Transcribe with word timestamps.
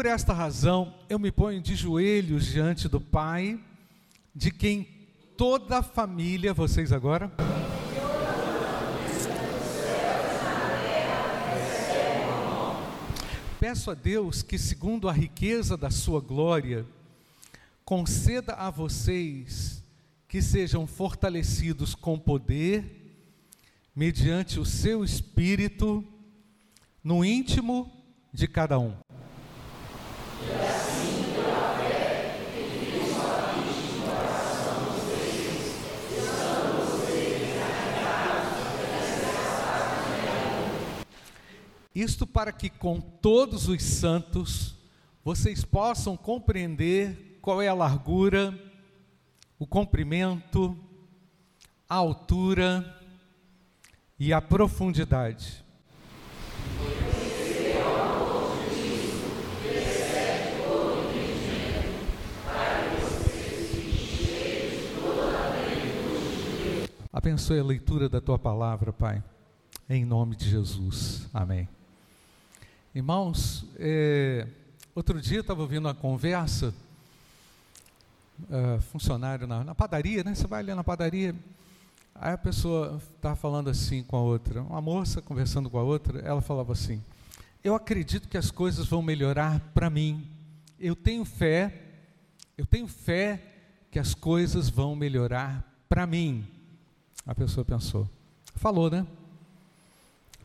por 0.00 0.06
esta 0.06 0.32
razão 0.32 0.94
eu 1.10 1.18
me 1.18 1.30
ponho 1.30 1.60
de 1.60 1.76
joelhos 1.76 2.46
diante 2.46 2.88
do 2.88 2.98
Pai, 2.98 3.60
de 4.34 4.50
quem 4.50 4.88
toda 5.36 5.80
a 5.80 5.82
família, 5.82 6.54
vocês 6.54 6.90
agora? 6.90 7.30
Peço 13.60 13.90
a 13.90 13.94
Deus 13.94 14.42
que, 14.42 14.56
segundo 14.56 15.06
a 15.06 15.12
riqueza 15.12 15.76
da 15.76 15.90
sua 15.90 16.18
glória, 16.18 16.86
conceda 17.84 18.54
a 18.54 18.70
vocês 18.70 19.84
que 20.26 20.40
sejam 20.40 20.86
fortalecidos 20.86 21.94
com 21.94 22.18
poder, 22.18 23.20
mediante 23.94 24.58
o 24.58 24.64
seu 24.64 25.04
espírito, 25.04 26.02
no 27.04 27.22
íntimo 27.22 27.92
de 28.32 28.48
cada 28.48 28.78
um. 28.78 28.94
E 30.42 30.52
assim, 30.52 31.34
pela 31.34 31.76
fé, 31.76 32.48
no 32.56 34.02
coração 34.02 34.94
de 34.94 35.00
vocês, 35.00 35.84
estando 36.10 36.80
vocês 36.80 37.60
Isto 41.94 42.26
para 42.26 42.52
que 42.52 42.70
com 42.70 43.00
todos 43.00 43.68
os 43.68 43.82
santos 43.82 44.76
vocês 45.24 45.64
possam 45.64 46.16
compreender 46.16 47.38
qual 47.42 47.60
é 47.60 47.68
a 47.68 47.74
largura, 47.74 48.56
o 49.58 49.66
comprimento, 49.66 50.76
a 51.88 51.96
altura 51.96 52.96
e 54.18 54.32
a 54.32 54.40
profundidade. 54.40 55.64
Abençoe 67.12 67.58
a 67.58 67.64
leitura 67.64 68.08
da 68.08 68.20
tua 68.20 68.38
palavra, 68.38 68.92
Pai, 68.92 69.22
em 69.88 70.04
nome 70.04 70.36
de 70.36 70.48
Jesus. 70.48 71.28
Amém. 71.34 71.68
Irmãos, 72.92 73.64
é, 73.78 74.48
outro 74.96 75.20
dia 75.20 75.38
estava 75.38 75.60
ouvindo 75.60 75.86
uma 75.86 75.94
conversa 75.94 76.74
uh, 78.48 78.80
funcionário 78.82 79.46
na, 79.46 79.62
na, 79.62 79.76
padaria, 79.76 80.24
né? 80.24 80.34
Você 80.34 80.44
vai 80.48 80.58
ali 80.58 80.74
na 80.74 80.82
padaria, 80.82 81.32
aí 82.12 82.32
a 82.32 82.38
pessoa 82.38 83.00
está 83.14 83.36
falando 83.36 83.70
assim 83.70 84.02
com 84.02 84.16
a 84.16 84.20
outra, 84.20 84.60
uma 84.62 84.80
moça 84.80 85.22
conversando 85.22 85.70
com 85.70 85.78
a 85.78 85.84
outra, 85.84 86.18
ela 86.18 86.40
falava 86.40 86.72
assim: 86.72 87.00
Eu 87.62 87.76
acredito 87.76 88.26
que 88.26 88.36
as 88.36 88.50
coisas 88.50 88.86
vão 88.86 89.02
melhorar 89.02 89.60
para 89.72 89.88
mim. 89.88 90.26
Eu 90.76 90.96
tenho 90.96 91.24
fé, 91.24 91.72
eu 92.58 92.66
tenho 92.66 92.88
fé 92.88 93.40
que 93.88 94.00
as 94.00 94.14
coisas 94.14 94.68
vão 94.68 94.96
melhorar 94.96 95.64
para 95.88 96.08
mim. 96.08 96.44
A 97.24 97.36
pessoa 97.36 97.64
pensou, 97.64 98.10
falou, 98.56 98.90
né? 98.90 99.06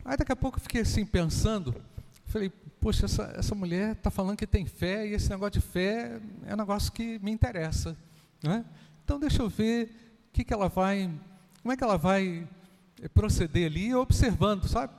Aí 0.04 0.16
daqui 0.16 0.30
a 0.30 0.36
pouco 0.36 0.58
eu 0.58 0.62
fiquei 0.62 0.82
assim 0.82 1.04
pensando, 1.04 1.74
falei, 2.26 2.50
poxa, 2.80 3.06
essa, 3.06 3.32
essa 3.36 3.54
mulher 3.54 3.92
está 3.92 4.10
falando 4.10 4.36
que 4.36 4.46
tem 4.46 4.66
fé, 4.66 5.06
e 5.06 5.14
esse 5.14 5.30
negócio 5.30 5.60
de 5.60 5.60
fé 5.60 6.20
é 6.44 6.54
um 6.54 6.58
negócio 6.58 6.92
que 6.92 7.18
me 7.20 7.30
interessa. 7.30 7.96
Né? 8.42 8.64
Então 9.04 9.18
deixa 9.18 9.42
eu 9.42 9.48
ver 9.48 10.28
que, 10.32 10.44
que 10.44 10.52
ela 10.52 10.68
vai, 10.68 11.10
como 11.62 11.72
é 11.72 11.76
que 11.76 11.84
ela 11.84 11.96
vai 11.96 12.46
eh, 13.02 13.08
proceder 13.08 13.66
ali, 13.66 13.94
observando, 13.94 14.68
sabe? 14.68 14.92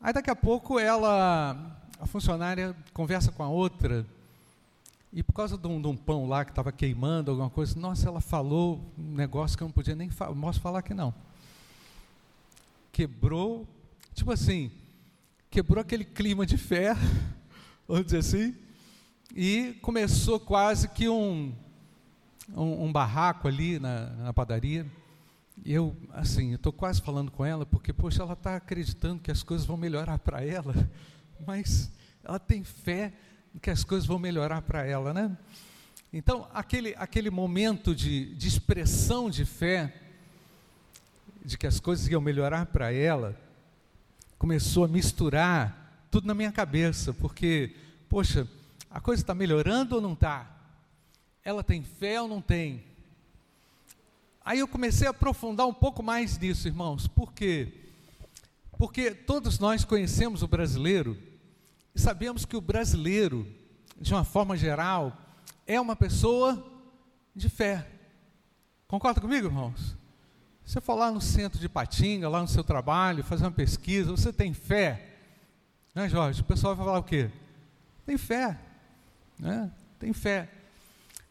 Aí 0.00 0.12
daqui 0.12 0.30
a 0.30 0.36
pouco 0.36 0.78
ela, 0.78 1.78
a 2.00 2.06
funcionária 2.06 2.74
conversa 2.94 3.32
com 3.32 3.42
a 3.42 3.48
outra, 3.48 4.06
e 5.12 5.22
por 5.22 5.32
causa 5.32 5.56
de 5.56 5.66
um, 5.66 5.80
de 5.80 5.88
um 5.88 5.96
pão 5.96 6.28
lá 6.28 6.44
que 6.44 6.52
estava 6.52 6.70
queimando, 6.70 7.30
alguma 7.30 7.50
coisa, 7.50 7.78
nossa, 7.78 8.08
ela 8.08 8.20
falou 8.20 8.80
um 8.98 9.14
negócio 9.14 9.56
que 9.56 9.62
eu 9.62 9.68
não 9.68 9.72
podia 9.72 9.94
nem 9.94 10.10
falar, 10.10 10.34
posso 10.34 10.60
falar 10.60 10.82
que 10.82 10.94
não. 10.94 11.14
Quebrou, 12.92 13.66
tipo 14.14 14.30
assim, 14.30 14.70
quebrou 15.50 15.80
aquele 15.80 16.04
clima 16.04 16.44
de 16.44 16.56
fé, 16.56 16.94
vamos 17.88 18.04
dizer 18.06 18.18
assim, 18.18 18.54
e 19.34 19.78
começou 19.82 20.38
quase 20.38 20.88
que 20.88 21.08
um, 21.08 21.54
um, 22.54 22.84
um 22.84 22.92
barraco 22.92 23.48
ali 23.48 23.78
na, 23.78 24.10
na 24.10 24.32
padaria. 24.32 24.86
E 25.64 25.72
eu, 25.72 25.96
assim, 26.12 26.54
estou 26.54 26.72
quase 26.72 27.00
falando 27.02 27.30
com 27.30 27.44
ela, 27.44 27.66
porque, 27.66 27.92
poxa, 27.92 28.22
ela 28.22 28.34
está 28.34 28.56
acreditando 28.56 29.20
que 29.20 29.30
as 29.30 29.42
coisas 29.42 29.66
vão 29.66 29.76
melhorar 29.76 30.18
para 30.18 30.44
ela, 30.44 30.74
mas 31.46 31.90
ela 32.22 32.38
tem 32.38 32.62
fé 32.62 33.12
que 33.60 33.70
as 33.70 33.82
coisas 33.82 34.06
vão 34.06 34.18
melhorar 34.18 34.62
para 34.62 34.84
ela, 34.84 35.12
né? 35.12 35.36
Então, 36.12 36.48
aquele, 36.54 36.94
aquele 36.96 37.28
momento 37.28 37.94
de, 37.94 38.34
de 38.34 38.48
expressão 38.48 39.28
de 39.28 39.44
fé, 39.44 39.92
de 41.44 41.58
que 41.58 41.66
as 41.66 41.80
coisas 41.80 42.06
iam 42.08 42.20
melhorar 42.20 42.66
para 42.66 42.92
ela, 42.92 43.36
começou 44.38 44.84
a 44.84 44.88
misturar 44.88 46.06
tudo 46.10 46.26
na 46.26 46.34
minha 46.34 46.52
cabeça, 46.52 47.12
porque, 47.12 47.74
poxa, 48.08 48.48
a 48.90 49.00
coisa 49.00 49.22
está 49.22 49.34
melhorando 49.34 49.96
ou 49.96 50.00
não 50.00 50.12
está? 50.12 50.46
Ela 51.44 51.62
tem 51.64 51.82
fé 51.82 52.20
ou 52.22 52.28
não 52.28 52.40
tem? 52.40 52.84
Aí 54.44 54.60
eu 54.60 54.68
comecei 54.68 55.06
a 55.06 55.10
aprofundar 55.10 55.66
um 55.66 55.74
pouco 55.74 56.02
mais 56.02 56.38
nisso, 56.38 56.68
irmãos, 56.68 57.06
por 57.06 57.32
quê? 57.32 57.72
Porque 58.78 59.10
todos 59.10 59.58
nós 59.58 59.84
conhecemos 59.84 60.42
o 60.42 60.48
brasileiro 60.48 61.18
e 61.94 62.00
sabemos 62.00 62.44
que 62.44 62.56
o 62.56 62.60
brasileiro, 62.60 63.46
de 64.00 64.14
uma 64.14 64.24
forma 64.24 64.56
geral, 64.56 65.18
é 65.66 65.80
uma 65.80 65.96
pessoa 65.96 66.64
de 67.34 67.48
fé. 67.48 67.86
Concorda 68.86 69.20
comigo, 69.20 69.48
irmãos? 69.48 69.96
Você 70.68 70.82
for 70.82 70.96
lá 70.96 71.10
no 71.10 71.18
centro 71.18 71.58
de 71.58 71.66
Patinga, 71.66 72.28
lá 72.28 72.42
no 72.42 72.46
seu 72.46 72.62
trabalho, 72.62 73.24
fazer 73.24 73.44
uma 73.44 73.50
pesquisa, 73.50 74.10
você 74.10 74.30
tem 74.30 74.52
fé? 74.52 75.16
Né, 75.94 76.10
Jorge? 76.10 76.42
O 76.42 76.44
pessoal 76.44 76.76
vai 76.76 76.84
falar 76.84 76.98
o 76.98 77.02
quê? 77.02 77.30
Tem 78.04 78.18
fé. 78.18 78.60
Né? 79.38 79.72
Tem 79.98 80.12
fé. 80.12 80.46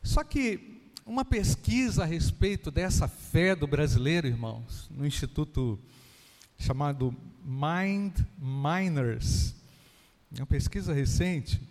Só 0.02 0.24
que 0.24 0.82
uma 1.06 1.24
pesquisa 1.24 2.02
a 2.02 2.06
respeito 2.08 2.72
dessa 2.72 3.08
fé 3.08 3.56
do 3.56 3.68
brasileiro, 3.68 4.26
irmãos, 4.26 4.90
no 4.90 5.06
instituto 5.06 5.80
chamado 6.58 7.16
Mind 7.46 8.20
Miners, 8.40 9.54
uma 10.36 10.48
pesquisa 10.48 10.96
recente, 10.96 11.62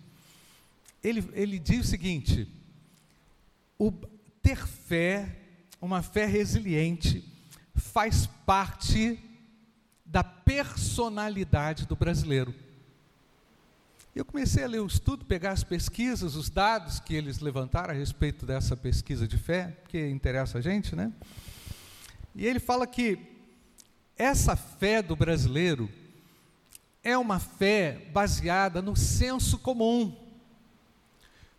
ele, 1.02 1.28
ele 1.32 1.58
diz 1.58 1.84
o 1.84 1.88
seguinte: 1.88 2.46
o 3.76 3.90
ter 4.40 4.64
fé, 4.64 5.36
uma 5.80 6.00
fé 6.00 6.26
resiliente, 6.26 7.34
faz 7.76 8.26
parte 8.44 9.18
da 10.04 10.24
personalidade 10.24 11.86
do 11.86 11.94
brasileiro. 11.94 12.54
Eu 14.14 14.24
comecei 14.24 14.64
a 14.64 14.66
ler 14.66 14.80
o 14.80 14.86
estudo, 14.86 15.26
pegar 15.26 15.52
as 15.52 15.62
pesquisas, 15.62 16.36
os 16.36 16.48
dados 16.48 16.98
que 16.98 17.14
eles 17.14 17.40
levantaram 17.40 17.90
a 17.90 17.96
respeito 17.96 18.46
dessa 18.46 18.74
pesquisa 18.74 19.28
de 19.28 19.36
fé, 19.36 19.76
que 19.88 20.08
interessa 20.08 20.58
a 20.58 20.60
gente, 20.62 20.96
né? 20.96 21.12
E 22.34 22.46
ele 22.46 22.58
fala 22.58 22.86
que 22.86 23.18
essa 24.16 24.56
fé 24.56 25.02
do 25.02 25.14
brasileiro 25.14 25.90
é 27.04 27.16
uma 27.18 27.38
fé 27.38 28.08
baseada 28.12 28.80
no 28.80 28.96
senso 28.96 29.58
comum. 29.58 30.16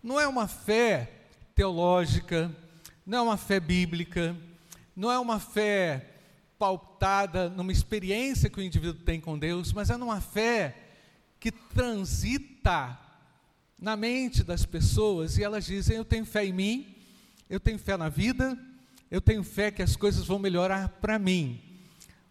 Não 0.01 0.19
é 0.19 0.27
uma 0.27 0.47
fé 0.47 1.11
teológica, 1.53 2.51
não 3.05 3.19
é 3.19 3.21
uma 3.21 3.37
fé 3.37 3.59
bíblica, 3.59 4.35
não 4.97 5.11
é 5.11 5.19
uma 5.19 5.39
fé 5.39 6.09
pautada 6.57 7.49
numa 7.51 7.71
experiência 7.71 8.49
que 8.49 8.59
o 8.59 8.63
indivíduo 8.63 9.03
tem 9.03 9.21
com 9.21 9.37
Deus, 9.37 9.71
mas 9.71 9.91
é 9.91 9.95
numa 9.95 10.19
fé 10.19 10.75
que 11.39 11.51
transita 11.51 12.99
na 13.77 13.95
mente 13.95 14.43
das 14.43 14.65
pessoas 14.65 15.37
e 15.37 15.43
elas 15.43 15.67
dizem: 15.67 15.97
Eu 15.97 16.03
tenho 16.03 16.25
fé 16.25 16.43
em 16.43 16.51
mim, 16.51 16.95
eu 17.47 17.59
tenho 17.59 17.77
fé 17.77 17.95
na 17.95 18.09
vida, 18.09 18.57
eu 19.11 19.21
tenho 19.21 19.43
fé 19.43 19.69
que 19.69 19.83
as 19.83 19.95
coisas 19.95 20.25
vão 20.25 20.39
melhorar 20.39 20.89
para 20.89 21.19
mim. 21.19 21.61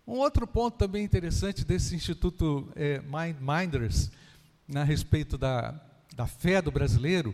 Um 0.04 0.14
outro 0.14 0.44
ponto 0.44 0.76
também 0.76 1.04
interessante 1.04 1.64
desse 1.64 1.94
Instituto 1.94 2.68
é, 2.74 3.00
Mind 3.00 3.36
Minders, 3.40 4.10
né, 4.66 4.80
a 4.80 4.84
respeito 4.84 5.38
da, 5.38 5.80
da 6.16 6.26
fé 6.26 6.60
do 6.60 6.72
brasileiro, 6.72 7.32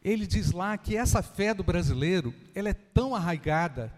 ele 0.00 0.28
diz 0.28 0.52
lá 0.52 0.78
que 0.78 0.96
essa 0.96 1.24
fé 1.24 1.52
do 1.52 1.64
brasileiro 1.64 2.32
ela 2.54 2.68
é 2.68 2.74
tão 2.74 3.16
arraigada, 3.16 3.92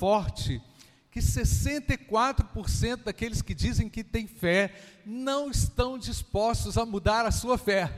forte 0.00 0.62
que 1.10 1.20
64% 1.20 3.02
daqueles 3.02 3.42
que 3.42 3.52
dizem 3.52 3.90
que 3.90 4.02
têm 4.02 4.26
fé 4.26 4.74
não 5.04 5.50
estão 5.50 5.98
dispostos 5.98 6.78
a 6.78 6.86
mudar 6.86 7.26
a 7.26 7.30
sua 7.30 7.58
fé. 7.58 7.92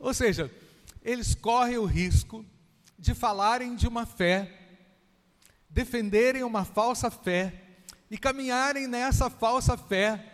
Ou 0.00 0.14
seja, 0.14 0.50
eles 1.02 1.34
correm 1.34 1.76
o 1.76 1.84
risco 1.84 2.46
de 2.98 3.12
falarem 3.12 3.76
de 3.76 3.86
uma 3.86 4.06
fé, 4.06 4.50
defenderem 5.68 6.44
uma 6.44 6.64
falsa 6.64 7.10
fé 7.10 7.52
e 8.10 8.16
caminharem 8.16 8.86
nessa 8.86 9.28
falsa 9.28 9.76
fé 9.76 10.32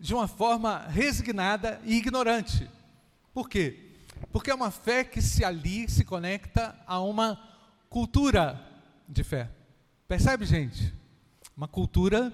de 0.00 0.12
uma 0.12 0.26
forma 0.26 0.88
resignada 0.88 1.80
e 1.84 1.96
ignorante. 1.98 2.68
Por 3.32 3.48
quê? 3.48 3.92
Porque 4.32 4.50
é 4.50 4.54
uma 4.54 4.72
fé 4.72 5.04
que 5.04 5.22
se 5.22 5.44
ali 5.44 5.88
se 5.88 6.04
conecta 6.04 6.76
a 6.84 7.00
uma 7.00 7.55
cultura 7.88 8.60
de 9.08 9.22
fé. 9.22 9.48
Percebe, 10.08 10.44
gente? 10.44 10.92
Uma 11.56 11.66
cultura 11.68 12.32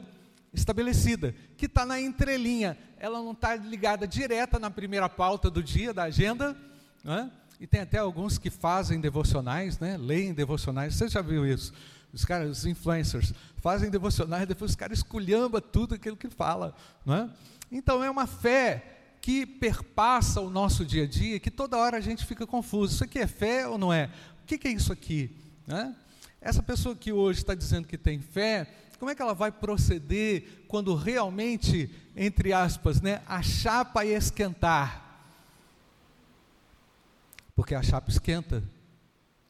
estabelecida, 0.53 1.35
que 1.57 1.67
está 1.67 1.87
na 1.87 2.01
entrelinha. 2.01 2.77
Ela 2.99 3.19
não 3.21 3.33
está 3.33 3.55
ligada 3.57 4.07
direta 4.07 4.59
na 4.59 4.71
primeira 4.71 5.09
pauta 5.09 5.51
do 5.51 5.63
dia, 5.63 5.95
da 5.95 6.05
agenda, 6.05 6.57
né? 7.03 7.31
e 7.59 7.67
tem 7.67 7.81
até 7.81 7.99
alguns 7.99 8.39
que 8.39 8.51
fazem 8.51 9.01
devocionais, 9.01 9.79
né? 9.79 9.97
leem 9.97 10.35
devocionais. 10.35 10.95
Você 10.95 11.09
já 11.09 11.23
viu 11.23 11.47
isso? 11.47 11.73
Os 12.13 12.25
caras, 12.25 12.59
os 12.59 12.67
influencers, 12.67 13.33
fazem 13.57 13.89
devocionais, 13.89 14.47
depois 14.47 14.73
os 14.73 14.77
caras 14.77 14.99
esculhambam 14.99 15.61
tudo 15.61 15.95
aquilo 15.95 16.17
que 16.17 16.29
fala. 16.29 16.75
Não 17.07 17.15
é? 17.15 17.31
Então 17.71 18.05
é 18.05 18.11
uma 18.11 18.27
fé 18.27 19.17
que 19.23 19.47
perpassa 19.47 20.41
o 20.41 20.51
nosso 20.51 20.85
dia 20.85 21.05
a 21.05 21.07
dia, 21.07 21.39
que 21.39 21.51
toda 21.51 21.79
hora 21.79 21.97
a 21.97 22.01
gente 22.01 22.27
fica 22.27 22.45
confuso. 22.45 22.95
Isso 22.95 23.05
aqui 23.05 23.21
é 23.21 23.27
fé 23.27 23.67
ou 23.67 23.79
não 23.79 23.93
é? 23.93 24.11
O 24.43 24.47
que, 24.47 24.59
que 24.59 24.69
é 24.69 24.73
isso 24.73 24.93
aqui? 24.93 25.31
Né? 25.67 25.95
Essa 26.41 26.63
pessoa 26.63 26.95
que 26.95 27.13
hoje 27.13 27.39
está 27.39 27.55
dizendo 27.55 27.87
que 27.87 27.97
tem 27.97 28.21
fé, 28.21 28.67
como 28.99 29.11
é 29.11 29.15
que 29.15 29.23
ela 29.23 29.35
vai 29.35 29.51
proceder 29.51 30.65
quando 30.69 30.95
realmente, 30.95 31.91
entre 32.17 32.53
aspas, 32.53 33.01
né, 33.01 33.23
a 33.27 33.43
chapa 33.43 34.05
esquentar? 34.05 35.01
Porque 37.55 37.75
a 37.75 37.83
chapa 37.83 38.11
esquenta, 38.11 38.63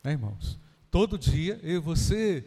né, 0.04 0.12
irmãos? 0.12 0.58
Todo 0.90 1.18
dia 1.18 1.58
eu 1.62 1.76
e 1.76 1.80
você 1.80 2.44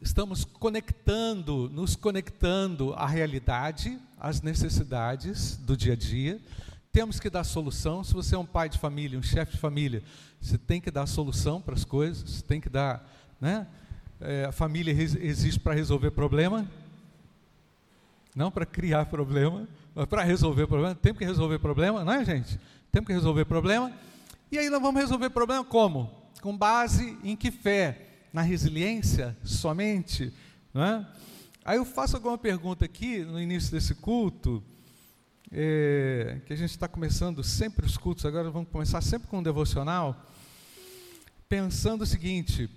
estamos 0.00 0.44
conectando, 0.44 1.70
nos 1.70 1.96
conectando 1.96 2.92
à 2.94 3.06
realidade, 3.06 3.98
às 4.18 4.42
necessidades 4.42 5.56
do 5.56 5.76
dia 5.76 5.92
a 5.92 5.96
dia. 5.96 6.40
Temos 6.94 7.18
que 7.18 7.28
dar 7.28 7.42
solução. 7.42 8.04
Se 8.04 8.14
você 8.14 8.36
é 8.36 8.38
um 8.38 8.46
pai 8.46 8.68
de 8.68 8.78
família, 8.78 9.18
um 9.18 9.22
chefe 9.22 9.50
de 9.50 9.58
família, 9.58 10.00
você 10.40 10.56
tem 10.56 10.80
que 10.80 10.92
dar 10.92 11.06
solução 11.06 11.60
para 11.60 11.74
as 11.74 11.84
coisas, 11.84 12.40
tem 12.40 12.60
que 12.60 12.68
dar, 12.68 13.04
né? 13.40 13.66
É, 14.20 14.44
a 14.44 14.52
família 14.52 14.92
existe 14.92 15.58
para 15.58 15.74
resolver 15.74 16.12
problema, 16.12 16.64
não 18.32 18.48
para 18.48 18.64
criar 18.64 19.06
problema, 19.06 19.66
mas 19.92 20.06
para 20.06 20.22
resolver 20.22 20.68
problema. 20.68 20.94
Temos 20.94 21.18
que 21.18 21.24
resolver 21.24 21.58
problema, 21.58 22.04
não 22.04 22.12
é, 22.12 22.24
gente? 22.24 22.60
Temos 22.92 23.08
que 23.08 23.12
resolver 23.12 23.44
problema. 23.44 23.90
E 24.52 24.56
aí 24.56 24.70
nós 24.70 24.80
vamos 24.80 25.00
resolver 25.00 25.30
problema 25.30 25.64
como? 25.64 26.12
Com 26.40 26.56
base 26.56 27.18
em 27.24 27.34
que 27.34 27.50
fé? 27.50 28.06
Na 28.32 28.40
resiliência 28.40 29.36
somente? 29.42 30.32
Não 30.72 30.84
é? 30.84 31.06
Aí 31.64 31.76
eu 31.76 31.84
faço 31.84 32.14
alguma 32.14 32.38
pergunta 32.38 32.84
aqui 32.84 33.24
no 33.24 33.40
início 33.40 33.72
desse 33.72 33.96
culto, 33.96 34.62
é, 35.56 36.40
que 36.46 36.52
a 36.52 36.56
gente 36.56 36.70
está 36.70 36.88
começando 36.88 37.44
sempre 37.44 37.86
os 37.86 37.96
cultos, 37.96 38.26
agora 38.26 38.50
vamos 38.50 38.68
começar 38.70 39.00
sempre 39.00 39.28
com 39.28 39.38
um 39.38 39.42
devocional, 39.42 40.20
pensando 41.48 42.02
o 42.02 42.06
seguinte: 42.06 42.68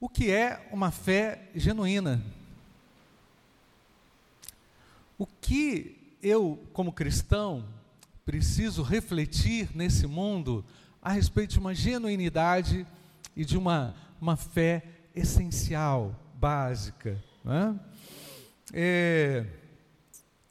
o 0.00 0.08
que 0.08 0.30
é 0.30 0.66
uma 0.72 0.90
fé 0.90 1.50
genuína? 1.54 2.22
O 5.18 5.26
que 5.26 6.16
eu, 6.22 6.66
como 6.72 6.90
cristão, 6.90 7.66
preciso 8.24 8.82
refletir 8.82 9.68
nesse 9.74 10.06
mundo 10.06 10.64
a 11.02 11.12
respeito 11.12 11.52
de 11.52 11.58
uma 11.58 11.74
genuinidade 11.74 12.86
e 13.36 13.44
de 13.44 13.58
uma, 13.58 13.94
uma 14.18 14.36
fé 14.36 14.82
essencial, 15.14 16.18
básica. 16.34 17.22
É? 17.44 17.74
é? 18.72 19.46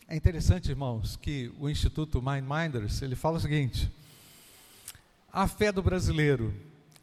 É, 0.08 0.16
interessante, 0.16 0.70
irmãos, 0.70 1.16
que 1.16 1.52
o 1.60 1.68
Instituto 1.68 2.22
Mind 2.22 2.44
Minders, 2.44 3.02
ele 3.02 3.16
fala 3.16 3.38
o 3.38 3.42
seguinte, 3.42 3.92
a 5.34 5.48
fé 5.48 5.72
do 5.72 5.82
brasileiro, 5.82 6.54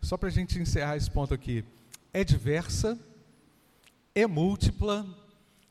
só 0.01 0.17
para 0.17 0.29
a 0.29 0.33
gente 0.33 0.57
encerrar 0.61 0.97
esse 0.97 1.11
ponto 1.11 1.35
aqui, 1.35 1.65
é 2.13 2.23
diversa, 2.23 2.97
é 4.15 4.25
múltipla, 4.25 5.05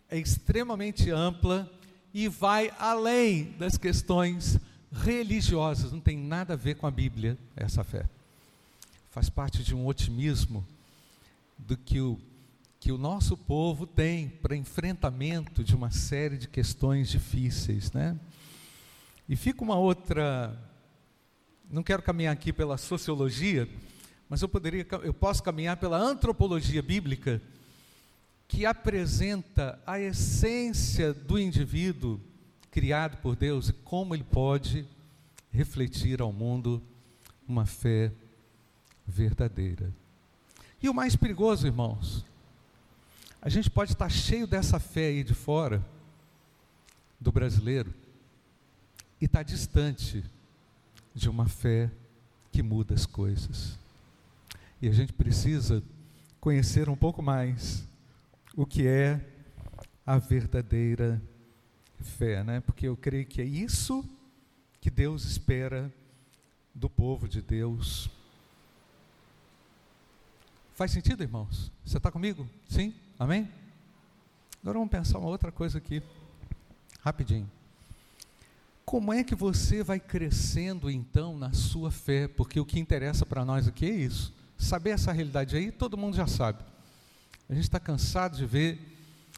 é 0.10 0.18
extremamente 0.18 1.10
ampla 1.10 1.72
e 2.14 2.28
vai 2.28 2.70
além 2.78 3.56
das 3.58 3.78
questões 3.78 4.60
religiosas, 4.92 5.94
não 5.94 6.02
tem 6.02 6.18
nada 6.18 6.56
a 6.56 6.58
ver 6.58 6.76
com 6.76 6.86
a 6.86 6.92
Bíblia, 6.92 7.38
essa 7.56 7.82
fé. 7.82 8.10
Faz 9.10 9.30
parte 9.30 9.64
de 9.64 9.74
um 9.74 9.88
otimismo 9.88 10.68
do 11.58 11.78
que 11.78 12.02
o, 12.02 12.20
que 12.82 12.92
o 12.92 12.98
nosso 12.98 13.38
povo 13.38 13.86
tem 13.86 14.28
para 14.28 14.56
enfrentamento 14.56 15.64
de 15.64 15.76
uma 15.76 15.92
série 15.92 16.36
de 16.36 16.48
questões 16.48 17.10
difíceis, 17.10 17.92
né? 17.92 18.20
E 19.30 19.36
fica 19.36 19.64
uma 19.64 19.76
outra, 19.76 20.60
não 21.70 21.84
quero 21.84 22.02
caminhar 22.02 22.34
aqui 22.34 22.52
pela 22.52 22.80
sociologia, 22.80 23.70
mas 24.28 24.42
eu 24.42 24.50
poderia, 24.50 24.84
eu 25.04 25.14
posso 25.14 25.44
caminhar 25.44 25.78
pela 25.78 25.96
antropologia 25.96 26.82
bíblica, 26.82 27.40
que 28.48 28.66
apresenta 28.66 29.80
a 29.86 30.00
essência 30.00 31.14
do 31.14 31.38
indivíduo 31.38 32.20
criado 32.72 33.18
por 33.18 33.36
Deus 33.36 33.70
e 33.70 33.74
como 33.74 34.16
ele 34.16 34.24
pode 34.24 34.88
refletir 35.52 36.20
ao 36.20 36.34
mundo 36.34 36.82
uma 37.48 37.68
fé 37.68 38.12
verdadeira. 39.06 39.94
E 40.82 40.90
o 40.90 40.96
mais 40.96 41.16
perigoso, 41.16 41.68
irmãos, 41.68 42.26
a 43.42 43.50
gente 43.50 43.70
pode 43.70 43.94
estar 43.94 44.10
cheio 44.10 44.46
dessa 44.46 44.80
fé 44.80 45.08
aí 45.08 45.24
de 45.24 45.34
fora, 45.34 45.84
do 47.20 47.32
brasileiro, 47.32 47.94
e 49.20 49.26
estar 49.26 49.44
distante 49.44 50.24
de 51.14 51.30
uma 51.30 51.48
fé 51.48 51.90
que 52.52 52.62
muda 52.62 52.94
as 52.94 53.06
coisas. 53.06 53.78
E 54.82 54.88
a 54.88 54.92
gente 54.92 55.14
precisa 55.14 55.84
conhecer 56.40 56.90
um 56.90 56.96
pouco 56.96 57.22
mais 57.22 57.84
o 58.56 58.66
que 58.66 58.88
é 58.88 59.20
a 60.06 60.18
verdadeira 60.18 61.22
fé, 62.00 62.44
né? 62.44 62.60
Porque 62.62 62.88
eu 62.88 62.98
creio 62.98 63.26
que 63.26 63.42
é 63.42 63.46
isso 63.46 64.04
que 64.80 64.90
Deus 64.90 65.26
espera 65.26 65.92
do 66.74 66.90
povo 66.90 67.28
de 67.28 67.42
Deus 67.42 68.10
Faz 70.82 70.90
sentido, 70.90 71.22
irmãos? 71.22 71.72
Você 71.86 71.98
está 71.98 72.10
comigo? 72.10 72.50
Sim? 72.68 72.92
Amém? 73.22 73.48
Agora 74.64 74.80
vamos 74.80 74.90
pensar 74.90 75.20
uma 75.20 75.30
outra 75.30 75.52
coisa 75.52 75.78
aqui, 75.78 76.02
rapidinho. 77.02 77.48
Como 78.84 79.14
é 79.14 79.24
que 79.24 79.36
você 79.36 79.84
vai 79.84 80.00
crescendo 80.00 80.90
então 80.90 81.38
na 81.38 81.54
sua 81.54 81.92
fé? 81.92 82.28
Porque 82.28 82.60
o 82.60 82.66
que 82.66 82.80
interessa 82.80 83.24
para 83.24 83.46
nós 83.46 83.68
aqui 83.68 83.86
é 83.86 83.94
isso. 83.94 84.34
Saber 84.58 84.90
essa 84.90 85.12
realidade 85.12 85.56
aí, 85.56 85.72
todo 85.72 85.96
mundo 85.96 86.18
já 86.18 86.26
sabe. 86.26 86.64
A 87.48 87.54
gente 87.54 87.66
está 87.66 87.80
cansado 87.80 88.36
de 88.36 88.44
ver 88.44 88.80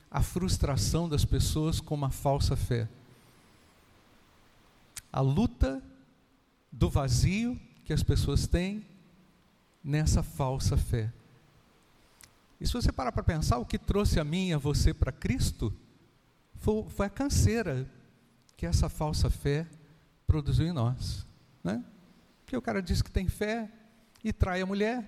a 0.10 0.24
frustração 0.24 1.10
das 1.10 1.26
pessoas 1.26 1.82
com 1.82 1.94
uma 1.94 2.10
falsa 2.10 2.56
fé. 2.56 2.88
A 5.12 5.20
luta 5.20 5.84
do 6.72 6.90
vazio 6.90 7.60
que 7.84 7.92
as 7.92 8.02
pessoas 8.02 8.48
têm 8.48 8.86
nessa 9.84 10.24
falsa 10.24 10.78
fé. 10.78 11.12
E 12.64 12.66
se 12.66 12.72
você 12.72 12.94
parar 12.94 13.12
para 13.12 13.24
pensar, 13.24 13.58
o 13.58 13.66
que 13.66 13.78
trouxe 13.78 14.22
a 14.22 14.24
mim 14.24 14.48
e 14.48 14.54
a 14.54 14.58
você 14.58 14.94
para 14.94 15.12
Cristo 15.12 15.78
foi, 16.56 16.90
foi, 16.92 17.08
a 17.08 17.10
canseira 17.10 17.86
que 18.56 18.66
essa 18.66 18.88
falsa 18.88 19.30
fé 19.30 19.68
produziu 20.26 20.66
em 20.66 20.72
nós. 20.72 21.28
Né? 21.62 21.84
Porque 22.40 22.56
o 22.56 22.62
cara 22.62 22.82
diz 22.82 23.02
que 23.02 23.12
tem 23.12 23.28
fé 23.28 23.70
e 24.24 24.32
trai 24.32 24.62
a 24.62 24.66
mulher, 24.66 25.06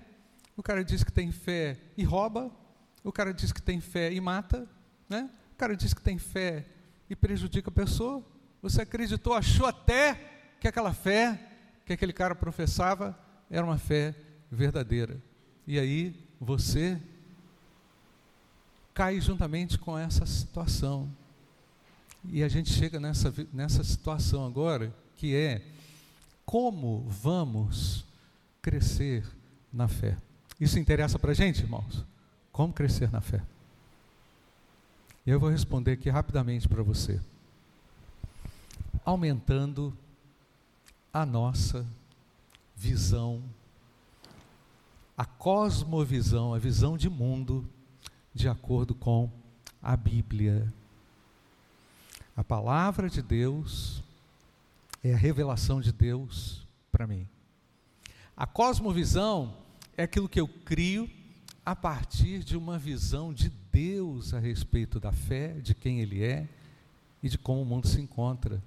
o 0.54 0.62
cara 0.62 0.84
diz 0.84 1.02
que 1.02 1.10
tem 1.10 1.32
fé 1.32 1.78
e 1.96 2.04
rouba, 2.04 2.54
o 3.02 3.10
cara 3.10 3.32
diz 3.32 3.52
que 3.52 3.62
tem 3.62 3.80
fé 3.80 4.12
e 4.12 4.20
mata, 4.20 4.68
né? 5.08 5.30
o 5.54 5.56
cara 5.56 5.74
diz 5.74 5.94
que 5.94 6.02
tem 6.02 6.18
fé 6.18 6.66
e 7.08 7.16
prejudica 7.16 7.70
a 7.70 7.72
pessoa. 7.72 8.22
Você 8.60 8.82
acreditou, 8.82 9.32
achou 9.32 9.64
até 9.64 10.14
que 10.60 10.68
aquela 10.68 10.92
fé 10.92 11.40
que 11.86 11.94
aquele 11.94 12.12
cara 12.12 12.34
professava 12.34 13.18
era 13.48 13.64
uma 13.64 13.78
fé 13.78 14.14
verdadeira. 14.50 15.22
E 15.66 15.78
aí 15.78 16.28
você 16.38 17.00
cai 18.96 19.20
juntamente 19.20 19.78
com 19.78 19.98
essa 19.98 20.24
situação. 20.24 21.06
E 22.24 22.42
a 22.42 22.48
gente 22.48 22.72
chega 22.72 22.98
nessa, 22.98 23.32
nessa 23.52 23.84
situação 23.84 24.46
agora, 24.46 24.90
que 25.16 25.36
é 25.36 25.62
como 26.46 27.06
vamos 27.10 28.06
crescer 28.62 29.22
na 29.70 29.86
fé. 29.86 30.16
Isso 30.58 30.78
interessa 30.78 31.18
para 31.18 31.32
a 31.32 31.34
gente, 31.34 31.60
irmãos? 31.60 32.06
Como 32.50 32.72
crescer 32.72 33.12
na 33.12 33.20
fé? 33.20 33.42
Eu 35.26 35.38
vou 35.38 35.50
responder 35.50 35.92
aqui 35.92 36.08
rapidamente 36.08 36.66
para 36.66 36.82
você. 36.82 37.20
Aumentando 39.04 39.94
a 41.12 41.26
nossa 41.26 41.86
visão, 42.74 43.42
a 45.18 45.26
cosmovisão, 45.26 46.54
a 46.54 46.58
visão 46.58 46.96
de 46.96 47.10
mundo 47.10 47.68
de 48.36 48.48
acordo 48.48 48.94
com 48.94 49.30
a 49.82 49.96
Bíblia. 49.96 50.70
A 52.36 52.44
palavra 52.44 53.08
de 53.08 53.22
Deus 53.22 54.02
é 55.02 55.14
a 55.14 55.16
revelação 55.16 55.80
de 55.80 55.90
Deus 55.90 56.66
para 56.92 57.06
mim. 57.06 57.26
A 58.36 58.46
cosmovisão 58.46 59.56
é 59.96 60.02
aquilo 60.02 60.28
que 60.28 60.38
eu 60.38 60.46
crio 60.46 61.08
a 61.64 61.74
partir 61.74 62.44
de 62.44 62.58
uma 62.58 62.78
visão 62.78 63.32
de 63.32 63.48
Deus 63.72 64.34
a 64.34 64.38
respeito 64.38 65.00
da 65.00 65.10
fé, 65.10 65.54
de 65.54 65.74
quem 65.74 66.00
Ele 66.00 66.22
é 66.22 66.46
e 67.22 67.30
de 67.30 67.38
como 67.38 67.62
o 67.62 67.64
mundo 67.64 67.88
se 67.88 68.00
encontra. 68.00 68.62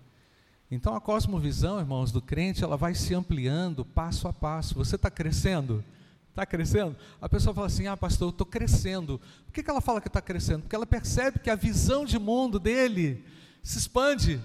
Então 0.71 0.95
a 0.95 1.01
cosmovisão, 1.01 1.79
irmãos, 1.79 2.11
do 2.11 2.23
crente, 2.23 2.63
ela 2.63 2.75
vai 2.75 2.95
se 2.95 3.13
ampliando 3.13 3.85
passo 3.85 4.27
a 4.27 4.33
passo. 4.33 4.73
Você 4.73 4.95
está 4.95 5.11
crescendo? 5.11 5.83
Está 6.29 6.45
crescendo? 6.45 6.95
A 7.21 7.27
pessoa 7.27 7.53
fala 7.53 7.67
assim: 7.67 7.87
Ah, 7.87 7.97
pastor, 7.97 8.27
eu 8.27 8.31
estou 8.31 8.45
crescendo. 8.45 9.19
Por 9.45 9.53
que, 9.53 9.63
que 9.63 9.69
ela 9.69 9.81
fala 9.81 9.99
que 9.99 10.07
está 10.07 10.21
crescendo? 10.21 10.61
Porque 10.61 10.75
ela 10.75 10.85
percebe 10.85 11.39
que 11.39 11.49
a 11.49 11.55
visão 11.55 12.05
de 12.05 12.17
mundo 12.17 12.59
dele 12.59 13.23
se 13.61 13.77
expande. 13.77 14.39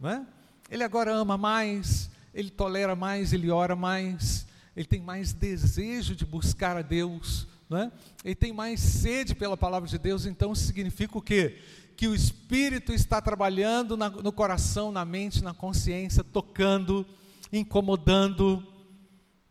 Não 0.00 0.10
é? 0.10 0.26
Ele 0.70 0.82
agora 0.82 1.12
ama 1.12 1.36
mais, 1.36 2.10
ele 2.34 2.50
tolera 2.50 2.96
mais, 2.96 3.32
ele 3.32 3.50
ora 3.50 3.76
mais, 3.76 4.46
ele 4.76 4.86
tem 4.86 5.00
mais 5.00 5.32
desejo 5.32 6.16
de 6.16 6.24
buscar 6.24 6.76
a 6.76 6.82
Deus, 6.82 7.46
não 7.68 7.78
é? 7.78 7.92
ele 8.24 8.34
tem 8.34 8.52
mais 8.52 8.80
sede 8.80 9.34
pela 9.34 9.56
palavra 9.56 9.88
de 9.88 9.98
Deus. 9.98 10.26
Então 10.26 10.54
significa 10.54 11.16
o 11.16 11.22
quê? 11.22 11.58
que 11.96 12.06
o 12.06 12.14
Espírito 12.14 12.92
está 12.92 13.22
trabalhando 13.22 13.96
na, 13.96 14.10
no 14.10 14.30
coração, 14.30 14.92
na 14.92 15.04
mente, 15.04 15.42
na 15.42 15.54
consciência, 15.54 16.22
tocando, 16.22 17.06
incomodando, 17.50 18.62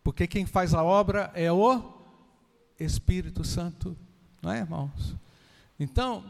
porque 0.05 0.27
quem 0.27 0.45
faz 0.45 0.75
a 0.75 0.83
obra 0.83 1.31
é 1.33 1.51
o 1.51 1.81
Espírito 2.79 3.43
Santo, 3.43 3.97
não 4.39 4.51
é, 4.51 4.59
irmãos? 4.59 5.15
Então, 5.79 6.24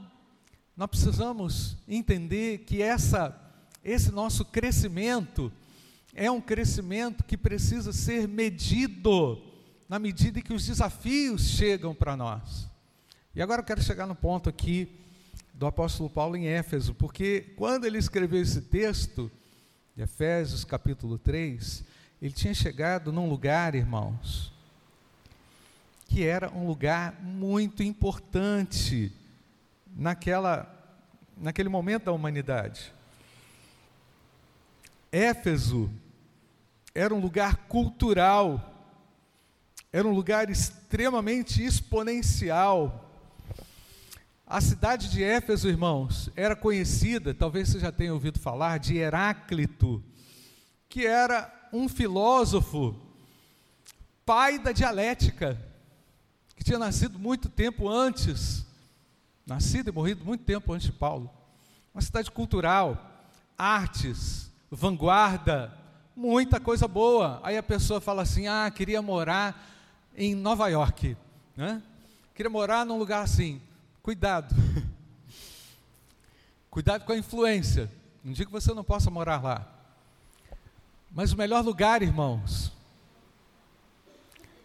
nós 0.78 0.88
precisamos 0.88 1.76
entender 1.86 2.60
que 2.60 2.82
essa, 2.82 3.38
esse 3.84 4.14
nosso 4.14 4.46
crescimento 4.46 5.52
é 6.14 6.32
um 6.32 6.40
crescimento 6.40 7.22
que 7.26 7.36
precisa 7.36 7.92
ser 7.92 8.30
medido 8.30 9.42
na 9.90 10.00
medida 10.00 10.40
em 10.40 10.42
que 10.42 10.54
os 10.54 10.66
desafios 10.66 11.42
chegam 11.42 11.94
para 11.94 12.16
nós. 12.16 12.70
E 13.36 13.42
agora 13.42 13.60
eu 13.60 13.66
quero 13.66 13.84
chegar 13.84 14.08
no 14.08 14.16
ponto 14.16 14.48
aqui 14.48 14.88
do 15.54 15.66
apóstolo 15.66 16.10
Paulo 16.10 16.38
em 16.38 16.48
Éfeso, 16.48 16.94
porque 16.94 17.54
quando 17.58 17.84
ele 17.84 17.98
escreveu 17.98 18.42
esse 18.42 18.62
texto, 18.62 19.30
de 19.94 20.04
Efésios 20.04 20.64
capítulo 20.64 21.18
3, 21.18 21.84
ele 22.26 22.34
tinha 22.34 22.56
chegado 22.56 23.12
num 23.12 23.30
lugar, 23.30 23.76
irmãos, 23.76 24.52
que 26.08 26.26
era 26.26 26.50
um 26.50 26.66
lugar 26.66 27.22
muito 27.22 27.84
importante 27.84 29.12
naquela, 29.96 30.68
naquele 31.38 31.70
momento 31.70 32.06
da 32.06 32.12
humanidade. 32.12 32.92
Éfeso 35.12 35.88
era 36.96 37.14
um 37.14 37.20
lugar 37.20 37.58
cultural, 37.68 38.74
era 39.94 40.08
um 40.08 40.12
lugar 40.12 40.50
extremamente 40.50 41.64
exponencial, 41.64 43.08
a 44.48 44.60
cidade 44.62 45.12
de 45.12 45.24
Éfeso, 45.24 45.70
irmãos, 45.70 46.32
era 46.36 46.56
conhecida, 46.56 47.36
talvez 47.36 47.70
você 47.70 47.80
já 47.80 47.92
tenha 47.92 48.14
ouvido 48.14 48.40
falar, 48.40 48.80
de 48.80 48.98
Heráclito, 48.98 50.04
que 50.90 51.06
era 51.06 51.52
um 51.76 51.90
filósofo, 51.90 52.96
pai 54.26 54.58
da 54.58 54.72
dialética, 54.72 55.62
que 56.56 56.64
tinha 56.64 56.80
nascido 56.80 57.20
muito 57.20 57.50
tempo 57.50 57.90
antes, 57.90 58.66
nascido 59.46 59.90
e 59.90 59.92
morrido 59.92 60.24
muito 60.24 60.46
tempo 60.46 60.72
antes 60.72 60.88
de 60.88 60.94
Paulo. 60.94 61.30
Uma 61.94 62.02
cidade 62.02 62.32
cultural, 62.32 63.26
artes, 63.58 64.50
vanguarda, 64.72 65.78
muita 66.16 66.60
coisa 66.60 66.88
boa. 66.88 67.42
Aí 67.44 67.58
a 67.58 67.64
pessoa 67.64 68.00
fala 68.00 68.22
assim: 68.22 68.48
ah, 68.48 68.72
queria 68.72 69.02
morar 69.02 69.70
em 70.16 70.34
Nova 70.34 70.70
York, 70.70 71.18
né? 71.58 71.84
queria 72.34 72.50
morar 72.50 72.86
num 72.86 72.98
lugar 72.98 73.22
assim. 73.22 73.62
Cuidado. 74.02 74.56
Cuidado 76.72 77.04
com 77.04 77.12
a 77.12 77.18
influência. 77.18 77.92
Não 78.24 78.32
digo 78.32 78.50
que 78.50 78.62
você 78.62 78.74
não 78.74 78.84
possa 78.84 79.12
morar 79.12 79.44
lá. 79.44 79.75
Mas 81.16 81.32
o 81.32 81.38
melhor 81.38 81.64
lugar, 81.64 82.02
irmãos, 82.02 82.74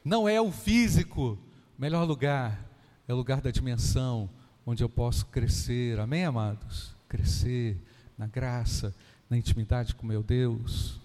não 0.04 0.28
é 0.28 0.40
o 0.40 0.50
físico. 0.50 1.38
O 1.78 1.80
melhor 1.80 2.02
lugar 2.02 2.58
é 3.06 3.14
o 3.14 3.16
lugar 3.16 3.40
da 3.40 3.52
dimensão 3.52 4.28
onde 4.66 4.82
eu 4.82 4.88
posso 4.88 5.26
crescer. 5.26 6.00
Amém, 6.00 6.24
amados? 6.24 6.92
Crescer 7.08 7.78
na 8.18 8.26
graça, 8.26 8.92
na 9.30 9.38
intimidade 9.38 9.94
com 9.94 10.04
meu 10.04 10.24
Deus. 10.24 10.98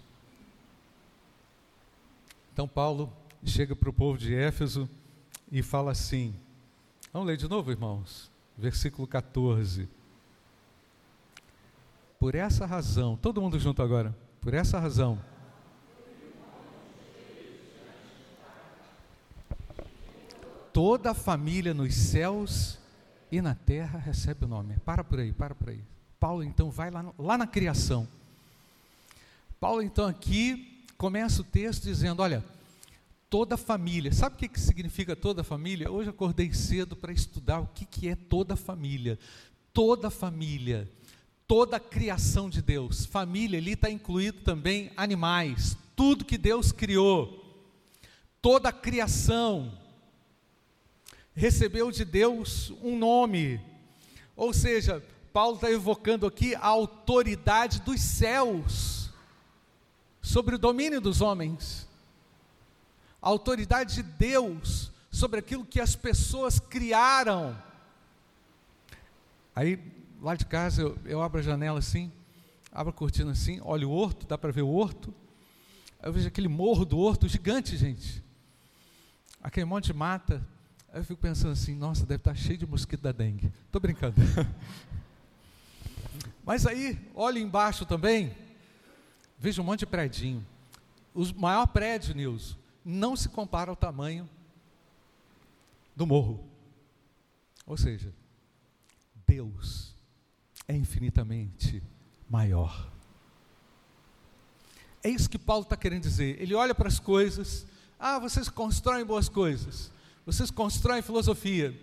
Então 2.52 2.68
Paulo 2.68 3.14
chega 3.44 3.76
para 3.76 3.90
o 3.90 3.94
povo 3.94 4.18
de 4.18 4.34
Éfeso 4.34 4.90
e 5.52 5.62
fala 5.62 5.92
assim: 5.92 6.34
Vamos 7.14 7.28
ler 7.28 7.38
de 7.38 7.48
novo, 7.48 7.70
irmãos? 7.70 8.32
Versículo 8.58 9.08
14. 9.08 9.88
Por 12.20 12.34
essa 12.34 12.66
razão, 12.66 13.16
todo 13.16 13.40
mundo 13.40 13.60
junto 13.60 13.84
agora. 13.84 14.16
Por 14.42 14.56
essa 14.56 14.80
razão. 14.80 15.22
Toda 20.88 21.10
a 21.10 21.14
família 21.16 21.74
nos 21.74 21.96
céus 21.96 22.78
e 23.32 23.42
na 23.42 23.56
terra 23.56 23.98
recebe 23.98 24.46
o 24.46 24.48
nome. 24.48 24.78
Para 24.86 25.04
por 25.04 25.20
aí, 25.20 25.34
para 25.34 25.56
por 25.56 25.70
aí. 25.70 25.82
Paulo 26.20 26.44
então 26.44 26.70
vai 26.70 26.92
lá, 26.92 27.12
lá 27.18 27.40
na 27.40 27.48
criação. 27.48 28.08
Paulo 29.60 29.82
então 29.82 30.06
aqui 30.06 30.86
começa 30.96 31.42
o 31.42 31.44
texto 31.44 31.86
dizendo: 31.86 32.22
Olha, 32.22 32.46
toda 33.32 33.58
família. 33.58 34.14
Sabe 34.14 34.36
o 34.36 34.38
que, 34.38 34.48
que 34.48 34.60
significa 34.60 35.16
toda 35.16 35.44
família? 35.44 35.92
Hoje 35.92 36.12
acordei 36.12 36.54
cedo 36.54 36.96
para 36.96 37.12
estudar 37.12 37.62
o 37.62 37.68
que, 37.74 37.84
que 37.84 38.08
é 38.08 38.16
toda 38.16 38.56
família. 38.56 39.18
Toda 39.74 40.12
família, 40.12 40.88
toda 41.48 41.78
a 41.78 41.80
criação 41.80 42.48
de 42.48 42.62
Deus. 42.62 43.08
Família 43.08 43.58
ali 43.58 43.72
está 43.72 43.90
incluído 43.90 44.42
também 44.42 44.92
animais, 44.96 45.76
tudo 45.96 46.24
que 46.24 46.38
Deus 46.38 46.72
criou. 46.72 47.44
Toda 48.40 48.70
a 48.70 48.72
criação 48.72 49.84
recebeu 51.36 51.92
de 51.92 52.06
Deus 52.06 52.72
um 52.82 52.98
nome. 52.98 53.62
Ou 54.36 54.54
seja, 54.54 55.04
Paulo 55.34 55.56
está 55.56 55.70
evocando 55.70 56.26
aqui 56.26 56.56
a 56.56 56.66
autoridade 56.66 57.82
dos 57.82 58.02
céus 58.02 59.10
sobre 60.22 60.56
o 60.56 60.60
domínio 60.60 61.00
dos 61.00 61.22
homens 61.22 61.86
a 63.26 63.30
autoridade 63.30 63.96
de 63.96 64.04
Deus 64.04 64.92
sobre 65.10 65.40
aquilo 65.40 65.66
que 65.66 65.80
as 65.80 65.96
pessoas 65.96 66.60
criaram. 66.60 67.58
Aí, 69.56 69.80
lá 70.22 70.36
de 70.36 70.46
casa, 70.46 70.84
eu, 70.84 71.00
eu 71.06 71.24
abro 71.24 71.40
a 71.40 71.44
janela 71.44 71.80
assim, 71.80 72.12
abro 72.72 72.92
a 72.92 72.94
cortina 72.94 73.32
assim, 73.32 73.60
olho 73.64 73.90
o 73.90 73.92
horto, 73.92 74.28
dá 74.28 74.38
para 74.38 74.52
ver 74.52 74.62
o 74.62 74.70
horto. 74.70 75.12
Aí 76.00 76.08
eu 76.08 76.14
vejo 76.14 76.28
aquele 76.28 76.48
morro 76.48 76.86
do 76.86 77.00
horto 77.00 77.28
gigante, 77.28 77.76
gente. 77.76 78.24
Aquele 79.42 79.66
monte 79.66 79.86
de 79.86 79.94
mata. 79.94 80.46
Aí 80.96 81.02
eu 81.02 81.04
fico 81.04 81.20
pensando 81.20 81.52
assim, 81.52 81.76
nossa, 81.76 82.06
deve 82.06 82.22
estar 82.22 82.32
tá 82.32 82.38
cheio 82.38 82.58
de 82.58 82.66
mosquito 82.66 83.02
da 83.02 83.12
dengue. 83.12 83.52
Estou 83.66 83.82
brincando. 83.82 84.16
Mas 86.46 86.66
aí, 86.66 86.98
olho 87.14 87.38
embaixo 87.38 87.86
também, 87.86 88.34
vejo 89.38 89.62
um 89.62 89.66
monte 89.66 89.80
de 89.80 89.88
predinho. 89.88 90.48
O 91.14 91.26
maior 91.38 91.68
prédio, 91.68 92.16
Nilson, 92.16 92.56
não 92.86 93.14
se 93.14 93.28
compara 93.28 93.70
ao 93.70 93.76
tamanho 93.76 94.30
do 95.94 96.08
morro. 96.08 96.48
Ou 97.68 97.76
seja, 97.76 98.14
Deus 99.28 99.94
é 100.66 100.78
infinitamente 100.78 101.84
maior. 102.30 102.90
É 105.04 105.10
isso 105.10 105.30
que 105.30 105.38
Paulo 105.38 105.64
está 105.64 105.76
querendo 105.76 106.04
dizer. 106.04 106.42
Ele 106.42 106.56
olha 106.56 106.74
para 106.74 106.88
as 106.88 107.00
coisas, 107.00 107.68
ah, 108.00 108.18
vocês 108.18 108.48
constroem 108.48 109.04
boas 109.04 109.28
coisas, 109.28 109.92
vocês 110.26 110.50
constroem 110.50 111.02
filosofia, 111.02 111.78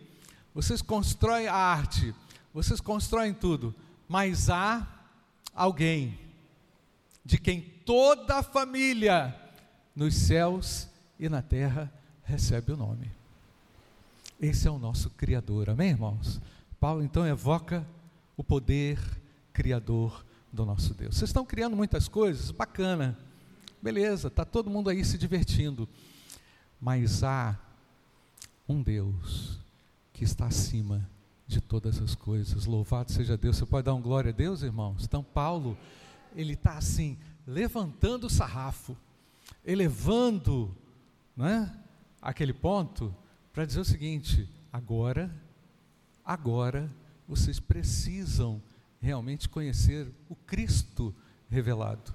vocês 0.54 0.82
constroem 0.82 1.46
a 1.46 1.54
arte, 1.54 2.14
vocês 2.52 2.80
constroem 2.80 3.32
tudo, 3.32 3.74
mas 4.08 4.50
há 4.50 4.86
alguém 5.54 6.18
de 7.24 7.38
quem 7.38 7.60
toda 7.60 8.38
a 8.38 8.42
família 8.42 9.34
nos 9.94 10.14
céus 10.14 10.88
e 11.18 11.28
na 11.28 11.40
terra 11.40 11.92
recebe 12.24 12.72
o 12.72 12.76
nome. 12.76 13.10
Esse 14.40 14.66
é 14.66 14.70
o 14.70 14.78
nosso 14.78 15.08
Criador, 15.10 15.70
amém, 15.70 15.90
irmãos? 15.90 16.40
Paulo 16.80 17.02
então 17.02 17.24
evoca 17.24 17.86
o 18.36 18.42
poder 18.42 18.98
criador 19.52 20.24
do 20.52 20.66
nosso 20.66 20.92
Deus. 20.94 21.16
Vocês 21.16 21.28
estão 21.28 21.46
criando 21.46 21.76
muitas 21.76 22.08
coisas, 22.08 22.50
bacana, 22.50 23.16
beleza, 23.80 24.28
está 24.28 24.44
todo 24.44 24.68
mundo 24.68 24.90
aí 24.90 25.04
se 25.04 25.16
divertindo, 25.16 25.88
mas 26.80 27.22
há 27.22 27.56
um 28.68 28.82
Deus 28.82 29.58
que 30.12 30.24
está 30.24 30.46
acima 30.46 31.08
de 31.46 31.60
todas 31.60 32.00
as 32.00 32.14
coisas. 32.14 32.64
Louvado 32.64 33.12
seja 33.12 33.36
Deus. 33.36 33.56
Você 33.56 33.66
pode 33.66 33.84
dar 33.84 33.94
um 33.94 34.00
glória 34.00 34.30
a 34.30 34.34
Deus, 34.34 34.62
irmãos? 34.62 35.04
Então, 35.04 35.22
Paulo, 35.22 35.76
ele 36.34 36.54
está 36.54 36.76
assim, 36.76 37.18
levantando 37.46 38.26
o 38.26 38.30
sarrafo, 38.30 38.96
elevando 39.64 40.74
né, 41.36 41.74
aquele 42.20 42.52
ponto 42.52 43.14
para 43.52 43.64
dizer 43.64 43.80
o 43.80 43.84
seguinte: 43.84 44.48
agora, 44.72 45.30
agora 46.24 46.90
vocês 47.28 47.60
precisam 47.60 48.62
realmente 49.00 49.48
conhecer 49.48 50.10
o 50.28 50.34
Cristo 50.34 51.14
revelado. 51.50 52.14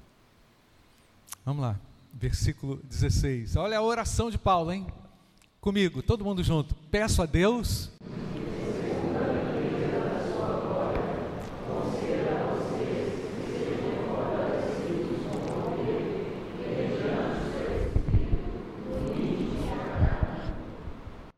Vamos 1.45 1.61
lá, 1.61 1.79
versículo 2.13 2.77
16. 2.83 3.55
Olha 3.55 3.77
a 3.77 3.81
oração 3.81 4.31
de 4.31 4.37
Paulo, 4.37 4.71
hein? 4.71 4.87
Comigo, 5.67 6.01
todo 6.01 6.23
mundo 6.23 6.41
junto. 6.41 6.73
Peço 6.89 7.21
a 7.21 7.25
Deus. 7.25 7.91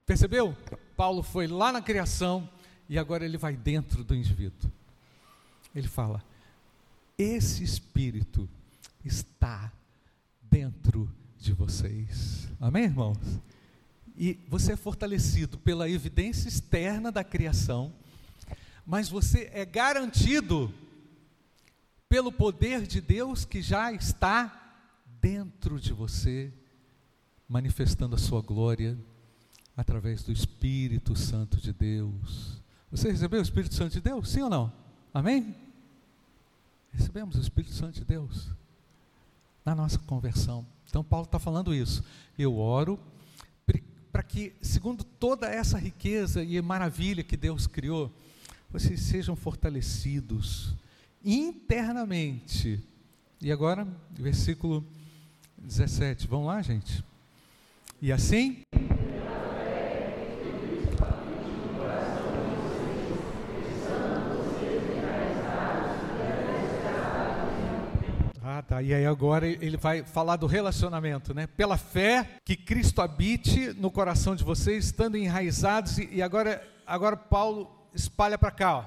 Percebeu? 0.05 0.55
Paulo 0.95 1.24
foi 1.24 1.48
lá 1.48 1.71
na 1.71 1.81
criação 1.81 2.48
e 2.88 3.00
agora 3.00 3.25
ele 3.25 3.36
vai 3.36 3.57
dentro 3.57 4.03
do 4.03 4.13
indivíduo. 4.13 4.71
Ele 5.74 5.88
fala: 5.88 6.24
esse 7.17 7.63
espírito 7.63 8.48
está 9.03 9.71
dentro 10.43 11.12
de 11.39 11.51
vocês. 11.51 12.48
Amém, 12.62 12.83
irmãos? 12.83 13.17
E 14.19 14.38
você 14.49 14.73
é 14.73 14.75
fortalecido 14.75 15.57
pela 15.57 15.89
evidência 15.89 16.49
externa 16.49 17.09
da 17.09 17.23
criação, 17.23 17.93
mas 18.85 19.07
você 19.07 19.49
é 19.53 19.63
garantido 19.63 20.73
pelo 22.09 22.29
poder 22.29 22.85
de 22.85 22.99
Deus 22.99 23.45
que 23.45 23.61
já 23.61 23.93
está 23.93 24.75
dentro 25.21 25.79
de 25.79 25.93
você, 25.93 26.51
manifestando 27.47 28.13
a 28.13 28.19
sua 28.19 28.41
glória 28.41 28.97
através 29.77 30.21
do 30.21 30.33
Espírito 30.33 31.15
Santo 31.15 31.55
de 31.55 31.71
Deus. 31.71 32.61
Você 32.91 33.09
recebeu 33.09 33.39
o 33.39 33.43
Espírito 33.43 33.73
Santo 33.73 33.93
de 33.93 34.01
Deus? 34.01 34.29
Sim 34.29 34.41
ou 34.41 34.49
não? 34.49 34.73
Amém? 35.13 35.55
Recebemos 36.91 37.38
o 37.38 37.41
Espírito 37.41 37.73
Santo 37.73 37.93
de 37.93 38.03
Deus 38.03 38.49
na 39.63 39.73
nossa 39.73 39.97
conversão. 39.99 40.65
Então, 40.89 41.05
Paulo 41.05 41.25
está 41.25 41.39
falando 41.39 41.73
isso. 41.73 42.03
Eu 42.38 42.57
oro 42.57 42.99
para 44.19 44.23
que, 44.23 44.51
segundo 44.61 45.01
toda 45.01 45.47
essa 45.47 45.77
riqueza 45.77 46.43
e 46.43 46.61
maravilha 46.61 47.23
que 47.23 47.38
Deus 47.38 47.65
criou, 47.65 48.11
vocês 48.69 48.99
sejam 48.99 49.33
fortalecidos 49.33 50.75
internamente. 51.23 52.83
E 53.39 53.49
agora, 53.49 53.88
versículo 54.11 54.85
17. 55.57 56.27
Vamos 56.27 56.47
lá, 56.47 56.61
gente? 56.61 57.01
E 58.01 58.11
assim. 58.11 58.61
Ah, 68.59 68.61
tá. 68.61 68.81
E 68.81 68.93
aí 68.93 69.05
agora 69.05 69.47
ele 69.47 69.77
vai 69.77 70.03
falar 70.03 70.35
do 70.35 70.45
relacionamento, 70.45 71.33
né? 71.33 71.47
Pela 71.47 71.77
fé 71.77 72.27
que 72.43 72.57
Cristo 72.57 73.01
habite 73.01 73.71
no 73.71 73.89
coração 73.89 74.35
de 74.35 74.43
vocês, 74.43 74.87
estando 74.87 75.15
enraizados 75.15 75.97
e 75.97 76.21
agora 76.21 76.61
agora 76.85 77.15
Paulo 77.15 77.71
espalha 77.93 78.37
para 78.37 78.51
cá, 78.51 78.79
ó. 78.79 78.83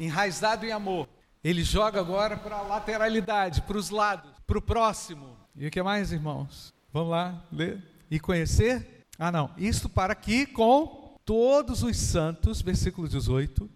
Enraizado 0.00 0.66
em 0.66 0.72
amor. 0.72 1.08
Ele 1.44 1.62
joga 1.62 2.00
agora 2.00 2.36
para 2.36 2.56
a 2.56 2.62
lateralidade, 2.62 3.62
para 3.62 3.76
os 3.76 3.90
lados, 3.90 4.28
para 4.44 4.58
o 4.58 4.62
próximo. 4.62 5.36
E 5.54 5.68
o 5.68 5.70
que 5.70 5.80
mais, 5.84 6.10
irmãos? 6.10 6.74
Vamos 6.92 7.10
lá, 7.10 7.44
ler. 7.52 7.80
E 8.10 8.18
conhecer? 8.18 9.06
Ah, 9.16 9.30
não. 9.30 9.52
Isto 9.56 9.88
para 9.88 10.16
que 10.16 10.46
com 10.46 11.16
todos 11.24 11.84
os 11.84 11.96
santos, 11.96 12.60
versículo 12.60 13.08
18, 13.08 13.70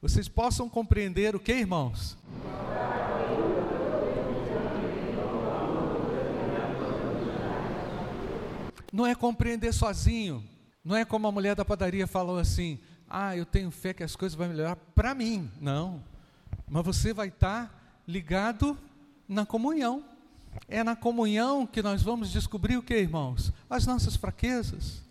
vocês 0.00 0.30
possam 0.30 0.66
compreender 0.66 1.36
o 1.36 1.40
que, 1.40 1.52
irmãos? 1.52 2.16
Não 8.92 9.06
é 9.06 9.14
compreender 9.14 9.72
sozinho. 9.72 10.44
Não 10.84 10.94
é 10.96 11.04
como 11.04 11.26
a 11.26 11.32
mulher 11.32 11.54
da 11.54 11.64
padaria 11.64 12.06
falou 12.06 12.38
assim: 12.38 12.78
ah, 13.08 13.36
eu 13.36 13.46
tenho 13.46 13.70
fé 13.70 13.92
que 13.92 14.02
as 14.02 14.16
coisas 14.16 14.36
vão 14.36 14.48
melhorar 14.48 14.76
para 14.76 15.14
mim. 15.14 15.50
Não. 15.60 16.02
Mas 16.68 16.84
você 16.84 17.12
vai 17.12 17.28
estar 17.28 18.02
ligado 18.06 18.78
na 19.28 19.46
comunhão. 19.46 20.04
É 20.68 20.82
na 20.82 20.96
comunhão 20.96 21.66
que 21.66 21.82
nós 21.82 22.02
vamos 22.02 22.30
descobrir 22.30 22.76
o 22.76 22.82
que, 22.82 22.94
irmãos? 22.94 23.52
As 23.68 23.86
nossas 23.86 24.16
fraquezas. 24.16 25.02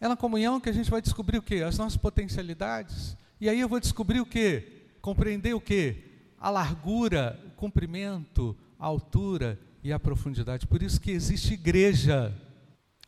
É 0.00 0.08
na 0.08 0.16
comunhão 0.16 0.60
que 0.60 0.68
a 0.68 0.72
gente 0.72 0.90
vai 0.90 1.00
descobrir 1.00 1.38
o 1.38 1.42
que? 1.42 1.62
As 1.62 1.78
nossas 1.78 1.96
potencialidades. 1.96 3.16
E 3.40 3.48
aí 3.48 3.60
eu 3.60 3.68
vou 3.68 3.80
descobrir 3.80 4.20
o 4.20 4.26
que? 4.26 4.86
Compreender 5.00 5.54
o 5.54 5.60
que? 5.60 6.04
A 6.40 6.50
largura, 6.50 7.38
o 7.46 7.50
comprimento, 7.50 8.56
a 8.78 8.86
altura 8.86 9.58
e 9.82 9.92
a 9.92 9.98
profundidade. 9.98 10.66
Por 10.66 10.82
isso 10.82 11.00
que 11.00 11.10
existe 11.10 11.54
igreja. 11.54 12.34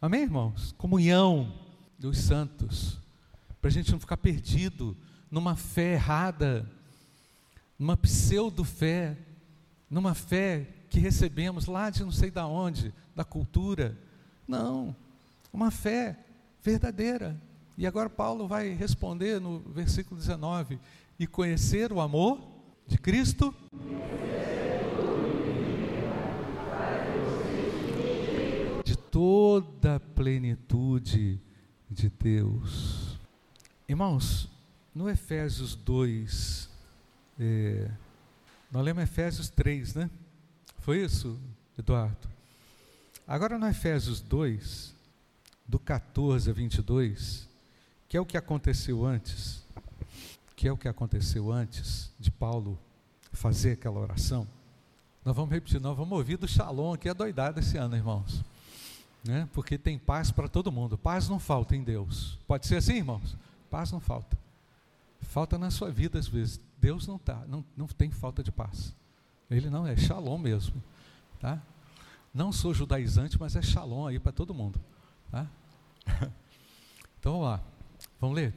Amém, 0.02 0.22
irmãos? 0.22 0.74
Comunhão 0.78 1.52
dos 1.98 2.16
santos, 2.16 2.96
para 3.60 3.68
a 3.68 3.70
gente 3.70 3.92
não 3.92 4.00
ficar 4.00 4.16
perdido 4.16 4.96
numa 5.30 5.54
fé 5.54 5.92
errada, 5.92 6.66
numa 7.78 7.98
pseudo-fé, 7.98 9.14
numa 9.90 10.14
fé 10.14 10.66
que 10.88 10.98
recebemos 10.98 11.66
lá 11.66 11.90
de 11.90 12.02
não 12.02 12.10
sei 12.10 12.30
da 12.30 12.46
onde, 12.46 12.94
da 13.14 13.24
cultura. 13.24 13.94
Não, 14.48 14.96
uma 15.52 15.70
fé 15.70 16.18
verdadeira. 16.62 17.38
E 17.76 17.86
agora 17.86 18.08
Paulo 18.08 18.48
vai 18.48 18.70
responder 18.70 19.38
no 19.38 19.58
versículo 19.58 20.18
19: 20.18 20.80
e 21.18 21.26
conhecer 21.26 21.92
o 21.92 22.00
amor 22.00 22.40
de 22.86 22.96
Cristo. 22.96 23.54
Toda 29.10 29.96
a 29.96 30.00
plenitude 30.00 31.40
de 31.90 32.08
Deus. 32.08 33.18
Irmãos, 33.88 34.48
no 34.94 35.10
Efésios 35.10 35.74
2, 35.74 36.68
é, 37.38 37.90
nós 38.70 38.84
lemos 38.84 39.02
Efésios 39.02 39.48
3, 39.48 39.94
né? 39.94 40.10
Foi 40.78 41.02
isso, 41.02 41.38
Eduardo? 41.76 42.28
Agora 43.26 43.58
no 43.58 43.66
Efésios 43.66 44.20
2, 44.20 44.94
do 45.66 45.78
14 45.78 46.48
a 46.50 46.52
22, 46.52 47.48
que 48.08 48.16
é 48.16 48.20
o 48.20 48.26
que 48.26 48.36
aconteceu 48.36 49.04
antes, 49.04 49.64
que 50.54 50.68
é 50.68 50.72
o 50.72 50.76
que 50.76 50.88
aconteceu 50.88 51.50
antes 51.50 52.12
de 52.18 52.30
Paulo 52.30 52.78
fazer 53.32 53.72
aquela 53.72 54.00
oração, 54.00 54.46
nós 55.24 55.36
vamos 55.36 55.52
repetir, 55.52 55.80
nós 55.80 55.96
vamos 55.96 56.16
ouvir 56.16 56.36
do 56.36 56.48
Shalom, 56.48 56.96
que 56.96 57.08
é 57.08 57.14
doidado 57.14 57.60
esse 57.60 57.76
ano, 57.76 57.94
irmãos 57.94 58.42
né? 59.24 59.48
porque 59.52 59.78
tem 59.78 59.98
paz 59.98 60.30
para 60.30 60.48
todo 60.48 60.72
mundo. 60.72 60.96
Paz 60.96 61.28
não 61.28 61.38
falta 61.38 61.76
em 61.76 61.82
Deus. 61.82 62.38
Pode 62.46 62.66
ser 62.66 62.76
assim, 62.76 62.96
irmãos? 62.96 63.36
Paz 63.70 63.92
não 63.92 64.00
falta. 64.00 64.38
Falta 65.20 65.58
na 65.58 65.70
sua 65.70 65.90
vida 65.90 66.18
às 66.18 66.26
vezes. 66.26 66.60
Deus 66.78 67.06
não 67.06 67.18
tá, 67.18 67.44
não, 67.46 67.64
não 67.76 67.86
tem 67.86 68.10
falta 68.10 68.42
de 68.42 68.50
paz. 68.50 68.94
Ele 69.50 69.68
não 69.68 69.86
é 69.86 69.96
shalom 69.96 70.38
mesmo, 70.38 70.82
tá? 71.40 71.60
Não 72.32 72.52
sou 72.52 72.72
judaizante, 72.72 73.38
mas 73.38 73.56
é 73.56 73.62
shalom 73.62 74.06
aí 74.06 74.18
para 74.18 74.32
todo 74.32 74.54
mundo, 74.54 74.80
tá? 75.30 75.46
Então 77.18 77.32
vamos 77.32 77.48
lá. 77.48 77.60
Vamos 78.18 78.34
ler. 78.34 78.54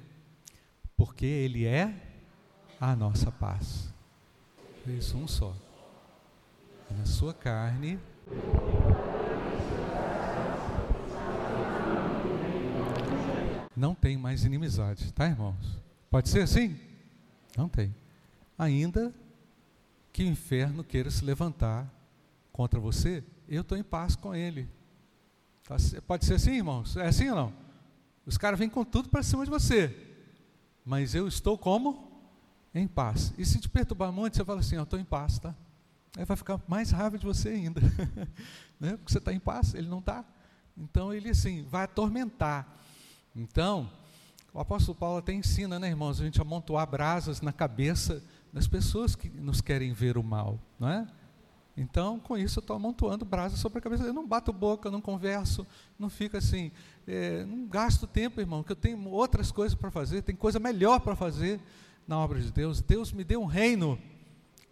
Porque 0.95 1.25
ele 1.25 1.65
é 1.65 1.93
a 2.79 2.95
nossa 2.95 3.29
paz. 3.29 3.93
Isso 4.87 5.17
um 5.17 5.27
só. 5.27 5.53
na 6.89 7.05
sua 7.05 7.33
carne 7.33 7.99
não 13.75 13.95
tem 13.95 14.17
mais 14.17 14.43
inimizade, 14.43 15.11
tá, 15.13 15.27
irmãos? 15.27 15.81
Pode 16.09 16.29
ser 16.29 16.41
assim? 16.41 16.79
Não 17.57 17.67
tem. 17.67 17.93
Ainda 18.57 19.13
que 20.11 20.23
o 20.23 20.27
inferno 20.27 20.83
queira 20.83 21.09
se 21.09 21.25
levantar 21.25 21.91
contra 22.51 22.79
você, 22.79 23.23
eu 23.47 23.61
estou 23.61 23.77
em 23.77 23.83
paz 23.83 24.15
com 24.15 24.35
ele. 24.35 24.69
Tá 25.67 25.77
pode 26.05 26.25
ser 26.25 26.35
assim, 26.35 26.57
irmãos? 26.57 26.95
É 26.97 27.07
assim 27.07 27.29
ou 27.29 27.35
não? 27.35 27.53
Os 28.25 28.37
caras 28.37 28.59
vêm 28.59 28.69
com 28.69 28.85
tudo 28.85 29.09
para 29.09 29.23
cima 29.23 29.43
de 29.43 29.49
você, 29.49 29.95
mas 30.85 31.15
eu 31.15 31.27
estou 31.27 31.57
como? 31.57 32.11
Em 32.75 32.87
paz. 32.87 33.33
E 33.37 33.45
se 33.45 33.59
te 33.59 33.69
perturbar 33.69 34.11
muito, 34.11 34.35
você 34.35 34.43
fala 34.43 34.59
assim: 34.59 34.75
Eu 34.75 34.83
estou 34.83 34.99
em 34.99 35.03
paz, 35.03 35.39
tá? 35.39 35.53
Aí 36.17 36.25
vai 36.25 36.37
ficar 36.37 36.59
mais 36.67 36.91
raiva 36.91 37.17
de 37.17 37.25
você 37.25 37.49
ainda, 37.49 37.81
né? 38.79 38.97
porque 38.97 39.11
você 39.11 39.17
está 39.17 39.33
em 39.33 39.39
paz, 39.39 39.73
ele 39.73 39.87
não 39.87 39.99
está. 39.99 40.23
Então 40.77 41.13
ele 41.13 41.29
assim 41.29 41.63
vai 41.63 41.83
atormentar. 41.83 42.67
Então, 43.35 43.89
o 44.53 44.59
apóstolo 44.59 44.95
Paulo 44.95 45.17
até 45.17 45.33
ensina, 45.33 45.79
né, 45.79 45.87
irmãos, 45.87 46.21
a 46.21 46.23
gente 46.23 46.39
amontoar 46.39 46.87
brasas 46.87 47.41
na 47.41 47.51
cabeça 47.51 48.23
das 48.51 48.67
pessoas 48.67 49.15
que 49.15 49.29
nos 49.29 49.61
querem 49.61 49.93
ver 49.93 50.17
o 50.17 50.23
mal, 50.23 50.59
não 50.79 50.89
é? 50.89 51.07
Então, 51.75 52.19
com 52.19 52.37
isso, 52.37 52.59
eu 52.59 52.61
estou 52.61 52.75
amontoando 52.75 53.25
brasas 53.25 53.59
sobre 53.59 53.79
a 53.79 53.81
cabeça. 53.81 54.03
Eu 54.03 54.13
não 54.13 54.27
bato 54.27 54.53
boca, 54.53 54.91
não 54.91 55.01
converso, 55.01 55.65
não 55.97 56.07
fico 56.07 56.37
assim, 56.37 56.71
é, 57.07 57.43
não 57.45 57.65
gasto 57.65 58.05
tempo, 58.05 58.39
irmão, 58.39 58.61
que 58.61 58.71
eu 58.71 58.75
tenho 58.75 59.09
outras 59.09 59.51
coisas 59.51 59.73
para 59.73 59.89
fazer, 59.89 60.21
tem 60.21 60.35
coisa 60.35 60.59
melhor 60.59 60.99
para 60.99 61.15
fazer 61.15 61.59
na 62.07 62.17
obra 62.19 62.39
de 62.39 62.51
Deus. 62.51 62.79
Deus 62.79 63.11
me 63.11 63.23
deu 63.23 63.41
um 63.41 63.45
reino. 63.45 63.97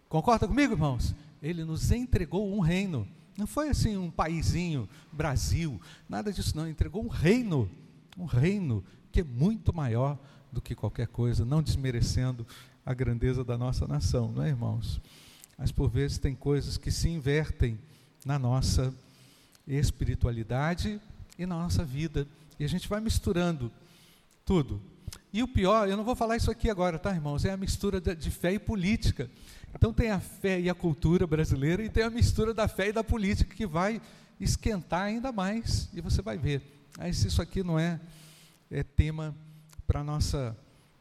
Concorda 0.08 0.46
comigo, 0.46 0.74
irmãos? 0.74 1.14
Ele 1.42 1.64
nos 1.64 1.90
entregou 1.90 2.54
um 2.54 2.60
reino. 2.60 3.08
Não 3.36 3.46
foi 3.46 3.70
assim 3.70 3.96
um 3.96 4.10
paizinho, 4.10 4.88
Brasil, 5.10 5.80
nada 6.08 6.32
disso 6.32 6.56
não. 6.56 6.68
Entregou 6.68 7.04
um 7.04 7.08
reino, 7.08 7.68
um 8.16 8.24
reino 8.24 8.84
que 9.10 9.20
é 9.20 9.24
muito 9.24 9.74
maior 9.74 10.18
do 10.50 10.60
que 10.60 10.74
qualquer 10.74 11.06
coisa, 11.06 11.44
não 11.44 11.62
desmerecendo 11.62 12.46
a 12.84 12.92
grandeza 12.92 13.44
da 13.44 13.56
nossa 13.56 13.86
nação, 13.86 14.32
não 14.32 14.42
é, 14.42 14.48
irmãos? 14.48 15.00
Mas 15.56 15.70
por 15.70 15.88
vezes 15.88 16.18
tem 16.18 16.34
coisas 16.34 16.76
que 16.76 16.90
se 16.90 17.08
invertem 17.08 17.78
na 18.24 18.38
nossa 18.38 18.94
espiritualidade 19.66 21.00
e 21.38 21.46
na 21.46 21.56
nossa 21.56 21.84
vida, 21.84 22.26
e 22.58 22.64
a 22.64 22.68
gente 22.68 22.88
vai 22.88 23.00
misturando 23.00 23.70
tudo. 24.44 24.80
E 25.32 25.42
o 25.42 25.48
pior, 25.48 25.88
eu 25.88 25.96
não 25.96 26.04
vou 26.04 26.14
falar 26.14 26.36
isso 26.36 26.50
aqui 26.50 26.68
agora, 26.68 26.98
tá, 26.98 27.14
irmãos? 27.14 27.44
É 27.44 27.50
a 27.50 27.56
mistura 27.56 28.00
de 28.00 28.30
fé 28.30 28.52
e 28.52 28.58
política. 28.58 29.30
Então 29.74 29.92
tem 29.92 30.10
a 30.10 30.20
fé 30.20 30.60
e 30.60 30.68
a 30.68 30.74
cultura 30.74 31.26
brasileira 31.26 31.82
e 31.82 31.88
tem 31.88 32.02
a 32.02 32.10
mistura 32.10 32.52
da 32.52 32.68
fé 32.68 32.88
e 32.88 32.92
da 32.92 33.02
política 33.02 33.54
que 33.54 33.66
vai 33.66 34.00
esquentar 34.38 35.02
ainda 35.02 35.32
mais, 35.32 35.88
e 35.94 36.00
você 36.00 36.20
vai 36.20 36.36
ver. 36.36 36.62
Mas 36.98 37.24
isso 37.24 37.40
aqui 37.40 37.62
não 37.62 37.78
é 37.78 38.00
é 38.70 38.82
tema 38.82 39.36
para 39.86 40.00
a 40.00 40.04
nossa 40.04 40.56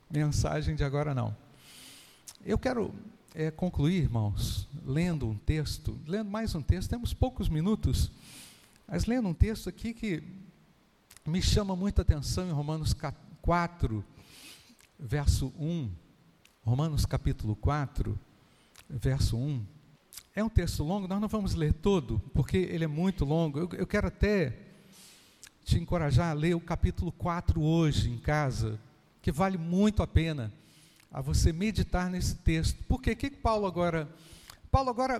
mensagem 0.09 0.75
de 0.75 0.83
agora, 0.83 1.15
não. 1.15 1.35
Eu 2.45 2.57
quero 2.57 2.93
é, 3.33 3.49
concluir, 3.49 4.03
irmãos, 4.03 4.67
lendo 4.85 5.25
um 5.25 5.37
texto, 5.37 5.97
lendo 6.05 6.29
mais 6.29 6.53
um 6.53 6.61
texto, 6.61 6.89
temos 6.89 7.13
poucos 7.13 7.47
minutos, 7.47 8.11
mas 8.85 9.05
lendo 9.05 9.29
um 9.29 9.33
texto 9.33 9.69
aqui 9.69 9.93
que 9.93 10.21
me 11.25 11.41
chama 11.41 11.75
muita 11.75 12.01
atenção 12.01 12.47
em 12.49 12.51
Romanos 12.51 12.93
4, 13.41 14.03
verso 14.99 15.53
1. 15.57 15.89
Romanos 16.63 17.05
capítulo 17.05 17.55
4, 17.55 18.19
verso 18.89 19.37
1. 19.37 19.65
É 20.35 20.43
um 20.43 20.49
texto 20.49 20.83
longo, 20.83 21.07
nós 21.07 21.21
não 21.21 21.29
vamos 21.29 21.53
ler 21.53 21.73
todo, 21.73 22.19
porque 22.33 22.57
ele 22.57 22.83
é 22.83 22.87
muito 22.87 23.23
longo. 23.23 23.59
Eu, 23.59 23.69
eu 23.73 23.87
quero 23.87 24.07
até 24.07 24.70
te 25.63 25.77
encorajar 25.79 26.31
a 26.31 26.33
ler 26.33 26.55
o 26.55 26.59
capítulo 26.59 27.11
4 27.11 27.61
hoje 27.61 28.09
em 28.09 28.17
casa, 28.17 28.79
que 29.21 29.31
vale 29.31 29.57
muito 29.57 30.01
a 30.01 30.07
pena 30.07 30.51
a 31.11 31.21
você 31.21 31.51
meditar 31.51 32.09
nesse 32.09 32.35
texto. 32.35 32.83
Por 32.85 33.01
quê? 33.01 33.11
O 33.11 33.15
que 33.15 33.29
Paulo 33.29 33.67
agora. 33.67 34.09
Paulo 34.71 34.89
agora 34.89 35.17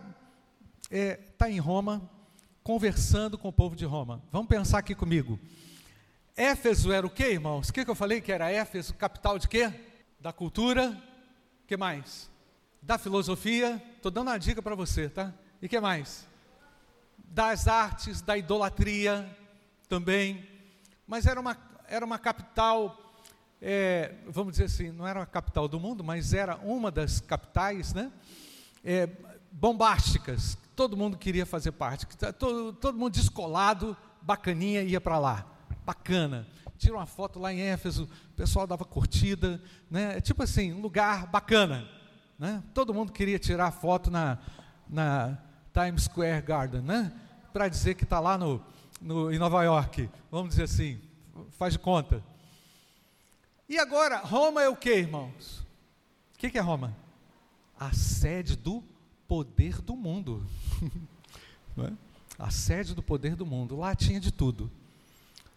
está 0.84 0.96
é, 0.96 1.16
tá 1.38 1.50
em 1.50 1.60
Roma, 1.60 2.10
conversando 2.64 3.38
com 3.38 3.50
o 3.50 3.54
povo 3.54 3.76
de 3.76 3.86
Roma. 3.86 4.22
Vamos 4.32 4.48
pensar 4.48 4.80
aqui 4.80 4.96
comigo. 4.96 5.40
Éfeso 6.36 6.92
era 6.92 7.06
o 7.06 7.10
quê, 7.10 7.32
irmãos? 7.34 7.70
O 7.70 7.74
que, 7.74 7.84
que 7.84 7.92
eu 7.92 7.96
falei 7.96 8.22
que 8.22 8.32
era 8.32 8.52
Éfeso? 8.52 8.94
Capital 8.94 9.38
de 9.38 9.48
quê? 9.48 9.72
Da 10.20 10.32
cultura. 10.32 10.98
Que 11.68 11.76
mais? 11.76 12.30
Da 12.82 12.98
filosofia. 12.98 13.82
Estou 13.98 14.12
dando 14.12 14.30
uma 14.30 14.38
dica 14.38 14.62
para 14.62 14.76
você, 14.76 15.10
tá? 15.10 15.34
E 15.62 15.68
que 15.68 15.80
mais? 15.80 16.28
Das 17.18 17.68
artes, 17.68 18.22
da 18.22 18.38
idolatria, 18.38 19.30
também, 19.92 20.48
mas 21.06 21.26
era 21.26 21.38
uma, 21.38 21.58
era 21.86 22.06
uma 22.06 22.18
capital, 22.18 23.14
é, 23.62 24.16
vamos 24.26 24.54
dizer 24.54 24.64
assim, 24.64 24.90
não 24.90 25.06
era 25.06 25.22
a 25.22 25.26
capital 25.26 25.68
do 25.68 25.82
mundo, 25.82 26.02
mas 26.02 26.34
era 26.34 26.56
uma 26.56 26.90
das 26.90 27.20
capitais, 27.20 27.94
né? 27.94 28.10
É, 28.86 29.10
bombásticas, 29.52 30.58
todo 30.78 30.96
mundo 30.96 31.18
queria 31.18 31.46
fazer 31.46 31.74
parte, 31.74 32.08
todo, 32.40 32.72
todo 32.72 32.98
mundo 32.98 33.12
descolado, 33.12 33.98
bacaninha, 34.22 34.82
ia 34.82 35.02
para 35.02 35.20
lá, 35.20 35.46
bacana. 35.86 36.48
Tira 36.78 36.94
uma 36.94 37.06
foto 37.06 37.38
lá 37.38 37.52
em 37.52 37.60
Éfeso, 37.60 38.06
o 38.32 38.36
pessoal 38.38 38.66
dava 38.66 38.86
curtida, 38.86 39.62
né? 39.90 40.20
É 40.20 40.22
tipo 40.22 40.42
assim, 40.42 40.72
um 40.72 40.80
lugar 40.80 41.28
bacana, 41.28 41.86
né? 42.40 42.64
Todo 42.74 42.94
mundo 42.94 43.12
queria 43.12 43.38
tirar 43.38 43.72
foto 43.72 44.10
na, 44.10 44.38
na 44.88 45.38
Times 45.74 46.04
Square 46.04 46.44
Garden, 46.44 46.82
né? 46.82 47.12
Para 47.52 47.68
dizer 47.68 47.96
que 47.96 48.06
está 48.06 48.22
lá 48.22 48.38
no, 48.38 48.64
no, 49.02 49.32
em 49.32 49.40
Nova 49.40 49.64
York, 49.64 50.10
vamos 50.30 50.52
dizer 50.52 50.64
assim, 50.64 51.02
faz 51.58 51.74
de 51.74 51.80
conta. 51.80 52.24
E 53.68 53.80
agora, 53.80 54.18
Roma 54.20 54.62
é 54.62 54.70
o 54.70 54.76
que, 54.76 54.94
irmãos? 54.94 55.66
O 56.36 56.38
que, 56.38 56.50
que 56.50 56.58
é 56.58 56.62
Roma? 56.62 56.96
A 57.80 57.92
sede 57.94 58.56
do 58.56 58.84
poder 59.28 59.82
do 59.82 59.96
mundo. 59.96 60.46
é? 61.80 61.92
A 62.38 62.52
sede 62.52 62.94
do 62.94 63.02
poder 63.02 63.36
do 63.36 63.46
mundo. 63.46 63.78
Lá 63.78 63.96
tinha 63.96 64.20
de 64.20 64.32
tudo: 64.32 64.70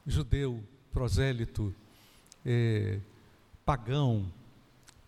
judeu, 0.07 0.62
prosélito, 0.92 1.74
é, 2.46 3.00
pagão, 3.64 4.30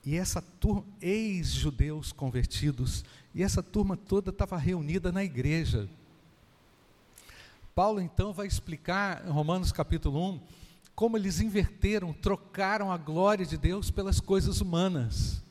e 0.05 0.17
essa 0.17 0.41
turma, 0.41 0.85
ex-judeus 1.01 2.13
convertidos, 2.13 3.05
e 3.35 3.43
essa 3.43 3.63
turma 3.63 3.97
toda 3.97 4.31
estava 4.31 4.57
reunida 4.57 5.11
na 5.11 5.25
igreja. 5.25 5.89
Paulo 7.77 8.01
então 8.01 8.33
vai 8.33 8.47
explicar 8.47 9.23
em 9.27 9.31
Romanos 9.31 9.71
capítulo 9.71 10.19
1 10.31 10.41
como 10.95 11.15
eles 11.19 11.41
inverteram, 11.41 12.11
trocaram 12.11 12.91
a 12.91 12.97
glória 12.97 13.45
de 13.45 13.59
Deus 13.59 13.91
pelas 13.91 14.19
coisas 14.19 14.63
humanas. 14.63 15.43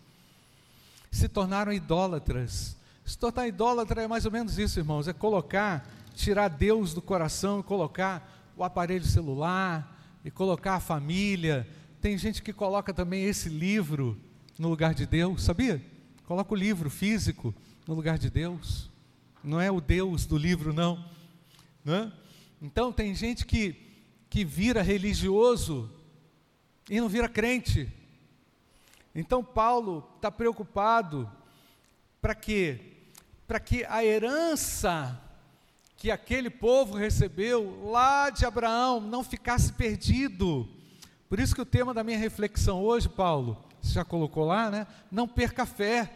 Se 1.11 1.29
tornaram 1.29 1.71
idólatras. 1.71 2.77
Se 3.05 3.15
tornar 3.15 3.47
idólatra 3.47 4.01
é 4.01 4.07
mais 4.07 4.25
ou 4.25 4.31
menos 4.31 4.57
isso, 4.57 4.79
irmãos, 4.79 5.07
é 5.07 5.13
colocar, 5.13 5.87
tirar 6.15 6.47
Deus 6.47 6.95
do 6.95 7.01
coração 7.01 7.59
e 7.59 7.63
colocar 7.63 8.51
o 8.57 8.63
aparelho 8.63 9.05
celular 9.05 9.95
e 10.25 10.31
colocar 10.31 10.77
a 10.77 10.79
família. 10.79 11.69
Tem 12.01 12.17
gente 12.17 12.41
que 12.41 12.51
coloca 12.51 12.91
também 12.91 13.23
esse 13.25 13.49
livro 13.49 14.19
no 14.57 14.67
lugar 14.67 14.95
de 14.95 15.05
Deus, 15.05 15.43
sabia? 15.43 15.79
Coloca 16.25 16.51
o 16.55 16.57
livro 16.57 16.89
físico 16.89 17.53
no 17.85 17.93
lugar 17.93 18.17
de 18.17 18.31
Deus. 18.31 18.89
Não 19.43 19.61
é 19.61 19.69
o 19.69 19.79
Deus 19.79 20.25
do 20.25 20.39
livro, 20.39 20.73
não. 20.73 21.13
Né? 21.85 22.11
Então 22.59 22.91
tem 22.91 23.13
gente 23.13 23.45
que, 23.45 23.75
que 24.27 24.43
vira 24.43 24.81
religioso 24.81 25.89
e 26.89 26.99
não 26.99 27.07
vira 27.07 27.29
crente. 27.29 27.87
Então 29.13 29.43
Paulo 29.43 30.05
está 30.15 30.31
preocupado 30.31 31.31
para 32.19 32.33
quê? 32.33 32.79
Para 33.47 33.59
que 33.59 33.85
a 33.85 34.03
herança 34.03 35.21
que 35.95 36.11
aquele 36.11 36.49
povo 36.49 36.95
recebeu 36.95 37.89
lá 37.89 38.29
de 38.29 38.45
Abraão 38.45 38.99
não 38.99 39.23
ficasse 39.23 39.71
perdido. 39.71 40.67
Por 41.29 41.39
isso 41.39 41.55
que 41.55 41.61
o 41.61 41.65
tema 41.65 41.93
da 41.93 42.03
minha 42.03 42.17
reflexão 42.17 42.83
hoje, 42.83 43.07
Paulo, 43.07 43.63
você 43.81 43.93
já 43.93 44.03
colocou 44.03 44.45
lá, 44.45 44.69
né? 44.69 44.87
Não 45.11 45.27
perca 45.27 45.63
a 45.63 45.65
fé. 45.65 46.11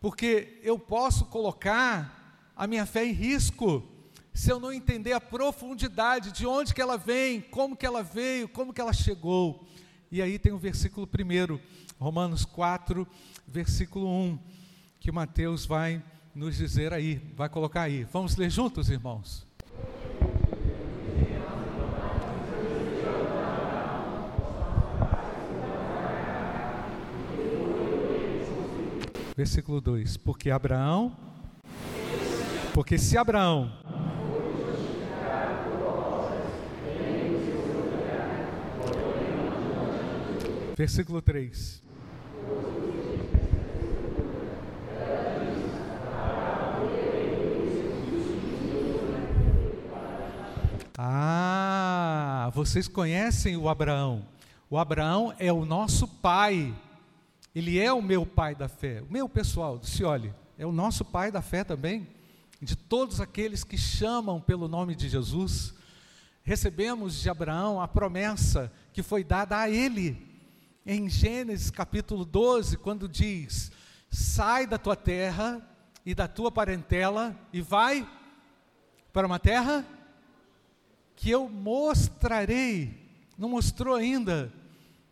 Porque 0.00 0.60
eu 0.62 0.78
posso 0.78 1.24
colocar 1.26 2.50
a 2.54 2.66
minha 2.66 2.84
fé 2.84 3.06
em 3.06 3.12
risco 3.12 3.97
se 4.38 4.52
eu 4.52 4.60
não 4.60 4.72
entender 4.72 5.12
a 5.12 5.20
profundidade 5.20 6.30
de 6.30 6.46
onde 6.46 6.72
que 6.72 6.80
ela 6.80 6.96
vem, 6.96 7.40
como 7.40 7.76
que 7.76 7.84
ela 7.84 8.04
veio, 8.04 8.48
como 8.48 8.72
que 8.72 8.80
ela 8.80 8.92
chegou. 8.92 9.66
E 10.12 10.22
aí 10.22 10.38
tem 10.38 10.52
o 10.52 10.58
versículo 10.58 11.08
primeiro, 11.08 11.60
Romanos 11.98 12.44
4, 12.44 13.04
versículo 13.48 14.06
1, 14.06 14.38
que 15.00 15.10
Mateus 15.10 15.66
vai 15.66 16.00
nos 16.32 16.56
dizer 16.56 16.92
aí, 16.92 17.16
vai 17.34 17.48
colocar 17.48 17.82
aí. 17.82 18.04
Vamos 18.04 18.36
ler 18.36 18.48
juntos, 18.48 18.88
irmãos? 18.88 19.44
Versículo 29.36 29.80
2: 29.80 30.16
Porque 30.16 30.48
Abraão, 30.48 31.16
porque 32.72 32.96
se 32.96 33.18
Abraão 33.18 33.87
Versículo 40.78 41.20
3. 41.20 41.82
Ah, 50.96 52.48
vocês 52.54 52.86
conhecem 52.86 53.56
o 53.56 53.68
Abraão. 53.68 54.24
O 54.70 54.78
Abraão 54.78 55.34
é 55.40 55.52
o 55.52 55.64
nosso 55.64 56.06
pai. 56.06 56.72
Ele 57.52 57.80
é 57.80 57.92
o 57.92 58.00
meu 58.00 58.24
pai 58.24 58.54
da 58.54 58.68
fé. 58.68 59.02
O 59.02 59.12
meu 59.12 59.28
pessoal, 59.28 59.82
se 59.82 60.04
olhe, 60.04 60.32
é 60.56 60.64
o 60.64 60.70
nosso 60.70 61.04
pai 61.04 61.32
da 61.32 61.42
fé 61.42 61.64
também. 61.64 62.06
De 62.62 62.76
todos 62.76 63.20
aqueles 63.20 63.64
que 63.64 63.76
chamam 63.76 64.40
pelo 64.40 64.68
nome 64.68 64.94
de 64.94 65.08
Jesus, 65.08 65.74
recebemos 66.44 67.20
de 67.20 67.28
Abraão 67.28 67.80
a 67.80 67.88
promessa 67.88 68.72
que 68.92 69.02
foi 69.02 69.24
dada 69.24 69.58
a 69.58 69.68
ele. 69.68 70.27
Em 70.90 71.06
Gênesis 71.06 71.70
capítulo 71.70 72.24
12, 72.24 72.78
quando 72.78 73.06
diz: 73.06 73.70
Sai 74.08 74.66
da 74.66 74.78
tua 74.78 74.96
terra 74.96 75.60
e 76.02 76.14
da 76.14 76.26
tua 76.26 76.50
parentela 76.50 77.38
e 77.52 77.60
vai 77.60 78.08
para 79.12 79.26
uma 79.26 79.38
terra 79.38 79.84
que 81.14 81.28
eu 81.28 81.46
mostrarei. 81.46 83.06
Não 83.36 83.50
mostrou 83.50 83.96
ainda, 83.96 84.50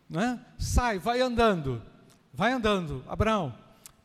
né? 0.09 0.43
Sai, 0.57 0.97
vai 0.97 1.21
andando, 1.21 1.79
vai 2.33 2.53
andando. 2.53 3.03
Abraão, 3.07 3.53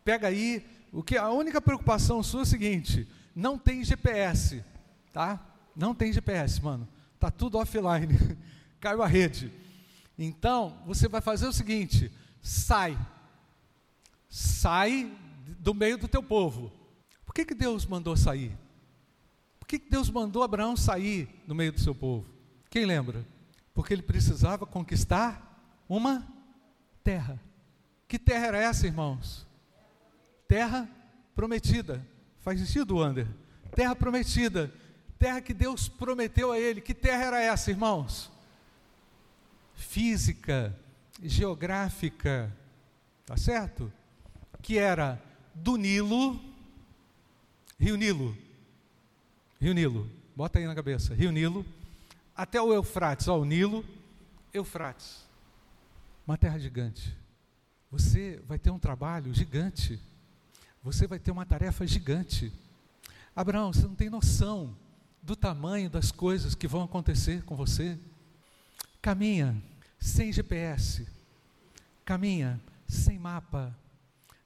pega 0.04 0.28
aí. 0.28 0.66
O 0.92 1.02
que 1.02 1.16
a 1.16 1.30
única 1.30 1.58
preocupação 1.58 2.22
sua 2.22 2.40
é 2.40 2.42
o 2.42 2.46
seguinte: 2.46 3.08
não 3.34 3.56
tem 3.56 3.82
GPS, 3.82 4.62
tá? 5.10 5.40
Não 5.74 5.94
tem 5.94 6.12
GPS, 6.12 6.62
mano. 6.62 6.86
Tá 7.18 7.30
tudo 7.30 7.56
offline. 7.56 8.36
Caiu 8.78 9.02
a 9.02 9.06
rede. 9.06 9.61
Então, 10.18 10.82
você 10.86 11.08
vai 11.08 11.20
fazer 11.20 11.46
o 11.46 11.52
seguinte: 11.52 12.10
sai. 12.40 12.98
Sai 14.28 15.10
do 15.58 15.74
meio 15.74 15.98
do 15.98 16.08
teu 16.08 16.22
povo. 16.22 16.72
Por 17.24 17.34
que, 17.34 17.44
que 17.44 17.54
Deus 17.54 17.86
mandou 17.86 18.16
sair? 18.16 18.56
Por 19.58 19.66
que, 19.66 19.78
que 19.78 19.90
Deus 19.90 20.10
mandou 20.10 20.42
Abraão 20.42 20.76
sair 20.76 21.28
do 21.46 21.54
meio 21.54 21.72
do 21.72 21.80
seu 21.80 21.94
povo? 21.94 22.26
Quem 22.68 22.84
lembra? 22.84 23.26
Porque 23.74 23.92
ele 23.92 24.02
precisava 24.02 24.66
conquistar 24.66 25.84
uma 25.88 26.26
terra. 27.04 27.40
Que 28.08 28.18
terra 28.18 28.46
era 28.46 28.58
essa, 28.58 28.86
irmãos? 28.86 29.46
Terra 30.48 30.88
prometida. 31.34 32.06
Faz 32.40 32.58
sentido, 32.60 32.96
Wander? 32.96 33.26
Terra 33.74 33.94
prometida. 33.94 34.72
Terra 35.18 35.40
que 35.40 35.54
Deus 35.54 35.88
prometeu 35.88 36.50
a 36.50 36.58
ele. 36.58 36.80
Que 36.80 36.94
terra 36.94 37.24
era 37.24 37.40
essa, 37.40 37.70
irmãos? 37.70 38.31
Física, 39.74 40.76
geográfica, 41.22 42.54
tá 43.26 43.36
certo? 43.36 43.92
Que 44.60 44.78
era 44.78 45.20
do 45.54 45.76
Nilo, 45.76 46.40
Rio 47.78 47.96
Nilo, 47.96 48.36
Rio 49.60 49.74
Nilo, 49.74 50.10
bota 50.36 50.58
aí 50.58 50.66
na 50.66 50.74
cabeça, 50.74 51.14
Rio 51.14 51.32
Nilo, 51.32 51.66
até 52.34 52.60
o 52.60 52.72
Eufrates, 52.72 53.28
ó, 53.28 53.38
o 53.38 53.44
Nilo, 53.44 53.84
Eufrates, 54.52 55.26
uma 56.26 56.38
terra 56.38 56.58
gigante. 56.58 57.16
Você 57.90 58.40
vai 58.46 58.58
ter 58.58 58.70
um 58.70 58.78
trabalho 58.78 59.34
gigante 59.34 60.00
você 60.82 61.06
vai 61.06 61.18
ter 61.18 61.30
uma 61.30 61.46
tarefa 61.46 61.86
gigante. 61.86 62.52
Abraão, 63.36 63.72
você 63.72 63.82
não 63.82 63.94
tem 63.94 64.10
noção 64.10 64.76
do 65.22 65.36
tamanho 65.36 65.88
das 65.88 66.10
coisas 66.10 66.56
que 66.56 66.66
vão 66.66 66.82
acontecer 66.82 67.44
com 67.44 67.54
você. 67.54 67.96
Caminha 69.02 69.60
sem 69.98 70.32
GPS, 70.32 71.04
caminha 72.04 72.60
sem 72.86 73.18
mapa, 73.18 73.76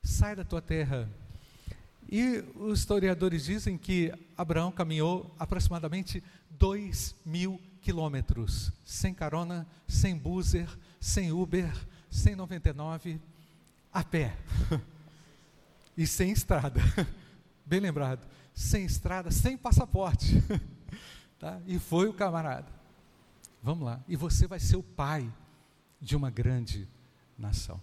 sai 0.02 0.34
da 0.34 0.44
tua 0.44 0.62
terra. 0.62 1.06
E 2.08 2.42
os 2.54 2.78
historiadores 2.78 3.44
dizem 3.44 3.76
que 3.76 4.14
Abraão 4.34 4.72
caminhou 4.72 5.34
aproximadamente 5.38 6.24
dois 6.48 7.14
mil 7.22 7.60
quilômetros, 7.82 8.72
sem 8.82 9.12
carona, 9.12 9.66
sem 9.86 10.16
buzzer, 10.16 10.68
sem 10.98 11.32
Uber, 11.32 11.70
sem 12.10 12.34
99, 12.34 13.20
a 13.92 14.02
pé. 14.02 14.38
e 15.94 16.06
sem 16.06 16.30
estrada. 16.30 16.80
Bem 17.66 17.80
lembrado. 17.80 18.26
Sem 18.54 18.86
estrada, 18.86 19.30
sem 19.30 19.54
passaporte. 19.54 20.42
tá? 21.38 21.60
E 21.66 21.78
foi 21.78 22.08
o 22.08 22.14
camarada. 22.14 22.75
Vamos 23.66 23.84
lá. 23.84 24.00
E 24.06 24.14
você 24.14 24.46
vai 24.46 24.60
ser 24.60 24.76
o 24.76 24.82
pai 24.82 25.28
de 26.00 26.14
uma 26.14 26.30
grande 26.30 26.86
nação. 27.36 27.82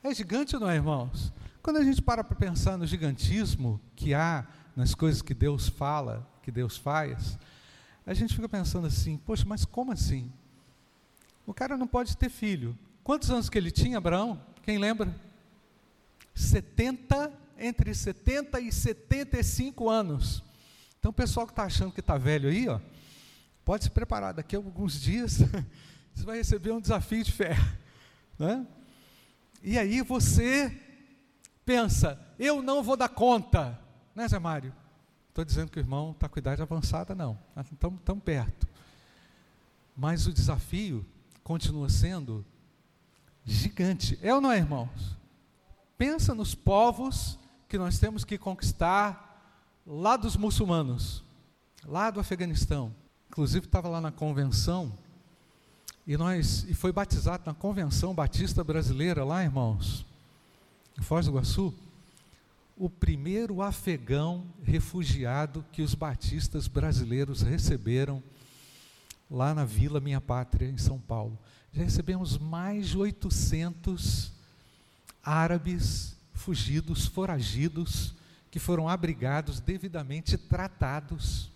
É 0.00 0.14
gigante 0.14 0.54
não 0.54 0.70
é, 0.70 0.76
irmãos? 0.76 1.32
Quando 1.60 1.78
a 1.78 1.82
gente 1.82 2.00
para 2.00 2.22
para 2.22 2.36
pensar 2.36 2.78
no 2.78 2.86
gigantismo 2.86 3.80
que 3.96 4.14
há 4.14 4.46
nas 4.76 4.94
coisas 4.94 5.22
que 5.22 5.34
Deus 5.34 5.68
fala, 5.68 6.24
que 6.40 6.52
Deus 6.52 6.76
faz, 6.76 7.36
a 8.06 8.14
gente 8.14 8.32
fica 8.32 8.48
pensando 8.48 8.86
assim: 8.86 9.16
poxa, 9.16 9.44
mas 9.44 9.64
como 9.64 9.90
assim? 9.90 10.30
O 11.44 11.52
cara 11.52 11.76
não 11.76 11.88
pode 11.88 12.16
ter 12.16 12.28
filho. 12.28 12.78
Quantos 13.02 13.32
anos 13.32 13.50
que 13.50 13.58
ele 13.58 13.72
tinha, 13.72 13.98
Abraão? 13.98 14.40
Quem 14.62 14.78
lembra? 14.78 15.12
70, 16.32 17.32
entre 17.58 17.92
70 17.92 18.60
e 18.60 18.70
75 18.70 19.90
anos. 19.90 20.44
Então, 21.00 21.10
o 21.10 21.12
pessoal 21.12 21.44
que 21.44 21.50
está 21.52 21.64
achando 21.64 21.90
que 21.90 21.98
está 21.98 22.16
velho 22.16 22.48
aí, 22.48 22.68
ó, 22.68 22.78
pode 23.64 23.84
se 23.84 23.90
preparar, 23.90 24.34
daqui 24.34 24.54
a 24.54 24.58
alguns 24.58 25.00
dias 25.00 25.38
você 26.14 26.24
vai 26.24 26.36
receber 26.36 26.72
um 26.72 26.80
desafio 26.80 27.24
de 27.24 27.32
fé. 27.32 27.56
Né? 28.38 28.66
E 29.62 29.78
aí 29.78 30.02
você 30.02 30.80
pensa, 31.64 32.20
eu 32.38 32.62
não 32.62 32.82
vou 32.82 32.96
dar 32.96 33.08
conta, 33.08 33.78
né, 34.14 34.28
Zé 34.28 34.38
Mário? 34.38 34.74
Estou 35.28 35.44
dizendo 35.44 35.70
que 35.70 35.78
o 35.78 35.80
irmão 35.80 36.12
está 36.12 36.28
com 36.28 36.38
idade 36.38 36.62
avançada, 36.62 37.14
não, 37.14 37.38
estamos 37.72 38.00
tão 38.04 38.20
perto. 38.20 38.68
Mas 39.96 40.26
o 40.26 40.32
desafio 40.32 41.04
continua 41.42 41.88
sendo 41.88 42.44
gigante. 43.44 44.18
É 44.22 44.34
ou 44.34 44.40
não 44.40 44.52
é, 44.52 44.58
irmãos? 44.58 45.16
Pensa 45.96 46.34
nos 46.34 46.54
povos 46.54 47.38
que 47.68 47.78
nós 47.78 47.98
temos 47.98 48.24
que 48.24 48.38
conquistar 48.38 49.80
lá 49.86 50.16
dos 50.16 50.36
muçulmanos, 50.36 51.24
lá 51.84 52.10
do 52.10 52.20
Afeganistão. 52.20 52.94
Inclusive 53.34 53.66
estava 53.66 53.88
lá 53.88 54.00
na 54.00 54.12
convenção 54.12 54.96
e 56.06 56.16
nós 56.16 56.64
e 56.68 56.72
foi 56.72 56.92
batizado 56.92 57.42
na 57.44 57.52
convenção 57.52 58.14
batista 58.14 58.62
brasileira 58.62 59.24
lá, 59.24 59.42
irmãos, 59.42 60.06
em 60.96 61.02
Foz 61.02 61.26
do 61.26 61.32
Iguaçu, 61.32 61.74
o 62.76 62.88
primeiro 62.88 63.60
afegão 63.60 64.46
refugiado 64.62 65.64
que 65.72 65.82
os 65.82 65.96
batistas 65.96 66.68
brasileiros 66.68 67.42
receberam 67.42 68.22
lá 69.28 69.52
na 69.52 69.64
Vila 69.64 69.98
Minha 69.98 70.20
Pátria, 70.20 70.68
em 70.68 70.78
São 70.78 71.00
Paulo. 71.00 71.36
Já 71.72 71.82
recebemos 71.82 72.38
mais 72.38 72.90
de 72.90 72.98
800 72.98 74.30
árabes 75.24 76.14
fugidos, 76.34 77.04
foragidos, 77.06 78.14
que 78.48 78.60
foram 78.60 78.88
abrigados, 78.88 79.58
devidamente 79.58 80.38
tratados, 80.38 81.52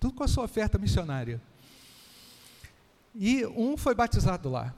tudo 0.00 0.14
com 0.14 0.24
a 0.24 0.28
sua 0.28 0.44
oferta 0.44 0.78
missionária. 0.78 1.40
E 3.14 3.44
um 3.46 3.76
foi 3.76 3.94
batizado 3.94 4.48
lá, 4.48 4.74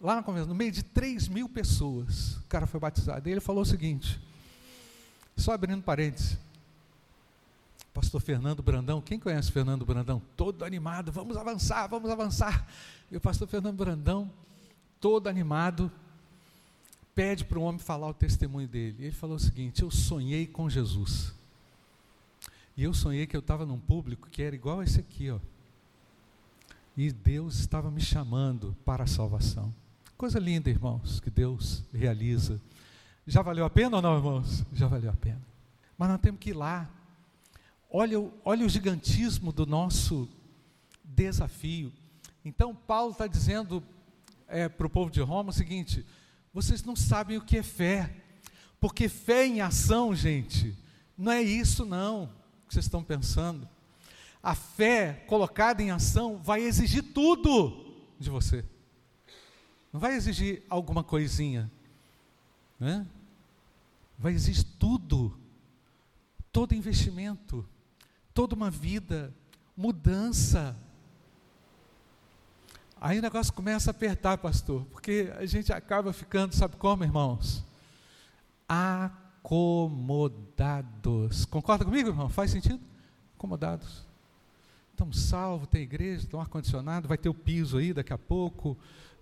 lá 0.00 0.16
na 0.16 0.22
convenção, 0.22 0.48
no 0.48 0.54
meio 0.54 0.70
de 0.70 0.82
3 0.82 1.26
mil 1.28 1.48
pessoas, 1.48 2.36
o 2.36 2.44
cara 2.44 2.66
foi 2.66 2.78
batizado. 2.78 3.26
E 3.28 3.32
ele 3.32 3.40
falou 3.40 3.62
o 3.62 3.66
seguinte, 3.66 4.20
só 5.36 5.52
abrindo 5.52 5.82
parênteses, 5.82 6.36
pastor 7.94 8.20
Fernando 8.20 8.62
Brandão, 8.62 9.00
quem 9.00 9.18
conhece 9.18 9.50
Fernando 9.50 9.84
Brandão? 9.86 10.22
Todo 10.36 10.64
animado, 10.64 11.10
vamos 11.10 11.36
avançar, 11.36 11.88
vamos 11.88 12.10
avançar. 12.10 12.66
E 13.10 13.16
o 13.16 13.20
pastor 13.20 13.48
Fernando 13.48 13.76
Brandão, 13.76 14.30
todo 15.00 15.28
animado, 15.28 15.90
pede 17.14 17.44
para 17.44 17.58
o 17.58 17.62
homem 17.62 17.80
falar 17.80 18.08
o 18.08 18.14
testemunho 18.14 18.68
dele. 18.68 19.06
Ele 19.06 19.14
falou 19.14 19.36
o 19.36 19.40
seguinte: 19.40 19.82
Eu 19.82 19.90
sonhei 19.90 20.46
com 20.46 20.68
Jesus. 20.68 21.32
E 22.78 22.84
eu 22.84 22.94
sonhei 22.94 23.26
que 23.26 23.34
eu 23.34 23.40
estava 23.40 23.66
num 23.66 23.80
público 23.80 24.28
que 24.30 24.40
era 24.40 24.54
igual 24.54 24.78
a 24.78 24.84
esse 24.84 25.00
aqui, 25.00 25.28
ó. 25.32 25.40
E 26.96 27.10
Deus 27.10 27.58
estava 27.58 27.90
me 27.90 28.00
chamando 28.00 28.76
para 28.84 29.02
a 29.02 29.06
salvação. 29.08 29.74
Coisa 30.16 30.38
linda, 30.38 30.70
irmãos, 30.70 31.18
que 31.18 31.28
Deus 31.28 31.82
realiza. 31.92 32.60
Já 33.26 33.42
valeu 33.42 33.64
a 33.64 33.70
pena 33.70 33.96
ou 33.96 34.02
não, 34.02 34.16
irmãos? 34.16 34.64
Já 34.72 34.86
valeu 34.86 35.10
a 35.10 35.16
pena. 35.16 35.42
Mas 35.98 36.08
nós 36.08 36.20
temos 36.20 36.38
que 36.38 36.50
ir 36.50 36.52
lá. 36.52 36.88
Olha, 37.90 38.16
olha 38.44 38.64
o 38.64 38.68
gigantismo 38.68 39.50
do 39.50 39.66
nosso 39.66 40.28
desafio. 41.02 41.92
Então, 42.44 42.76
Paulo 42.76 43.10
está 43.10 43.26
dizendo 43.26 43.82
é, 44.46 44.68
para 44.68 44.86
o 44.86 44.90
povo 44.90 45.10
de 45.10 45.20
Roma 45.20 45.50
o 45.50 45.52
seguinte: 45.52 46.06
vocês 46.54 46.84
não 46.84 46.94
sabem 46.94 47.38
o 47.38 47.44
que 47.44 47.58
é 47.58 47.62
fé. 47.64 48.14
Porque 48.80 49.08
fé 49.08 49.48
em 49.48 49.60
ação, 49.60 50.14
gente, 50.14 50.78
não 51.16 51.32
é 51.32 51.42
isso 51.42 51.84
não 51.84 52.38
que 52.68 52.74
vocês 52.74 52.84
estão 52.84 53.02
pensando. 53.02 53.68
A 54.42 54.54
fé 54.54 55.24
colocada 55.26 55.82
em 55.82 55.90
ação 55.90 56.36
vai 56.36 56.62
exigir 56.62 57.02
tudo 57.12 57.96
de 58.18 58.30
você. 58.30 58.64
Não 59.92 59.98
vai 59.98 60.14
exigir 60.14 60.62
alguma 60.68 61.02
coisinha. 61.02 61.70
Né? 62.78 63.06
Vai 64.18 64.34
exigir 64.34 64.64
tudo. 64.78 65.36
Todo 66.52 66.74
investimento, 66.74 67.68
toda 68.32 68.54
uma 68.54 68.70
vida, 68.70 69.34
mudança 69.76 70.76
Aí 73.00 73.18
o 73.20 73.22
negócio 73.22 73.52
começa 73.52 73.90
a 73.90 73.92
apertar, 73.92 74.38
pastor, 74.38 74.84
porque 74.86 75.32
a 75.38 75.46
gente 75.46 75.72
acaba 75.72 76.12
ficando, 76.12 76.52
sabe 76.54 76.76
como, 76.76 77.04
irmãos? 77.04 77.64
Acomodados. 79.48 81.46
Concorda 81.46 81.82
comigo, 81.82 82.10
irmão? 82.10 82.28
Faz 82.28 82.50
sentido? 82.50 82.78
Acomodados. 83.34 84.04
estamos 84.90 85.22
salvos, 85.22 85.66
tem 85.68 85.80
igreja, 85.80 86.28
um 86.34 86.40
ar-condicionado, 86.40 87.08
vai 87.08 87.16
ter 87.16 87.30
o 87.30 87.34
piso 87.34 87.78
aí 87.78 87.94
daqui 87.94 88.12
a 88.12 88.18
pouco, 88.18 88.76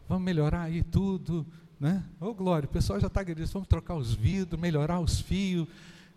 vamos 0.09 0.25
melhorar 0.25 0.63
aí 0.63 0.83
tudo, 0.83 1.47
né? 1.79 2.03
Ô 2.21 2.35
glória, 2.35 2.67
o 2.67 2.73
pessoal 2.73 2.99
já 2.99 3.07
está 3.07 3.25
querendo, 3.25 3.47
vamos 3.47 3.69
trocar 3.69 3.95
os 3.95 4.15
vidros, 4.15 4.61
melhorar 4.61 4.99
os 4.99 5.21
fios, 5.21 5.69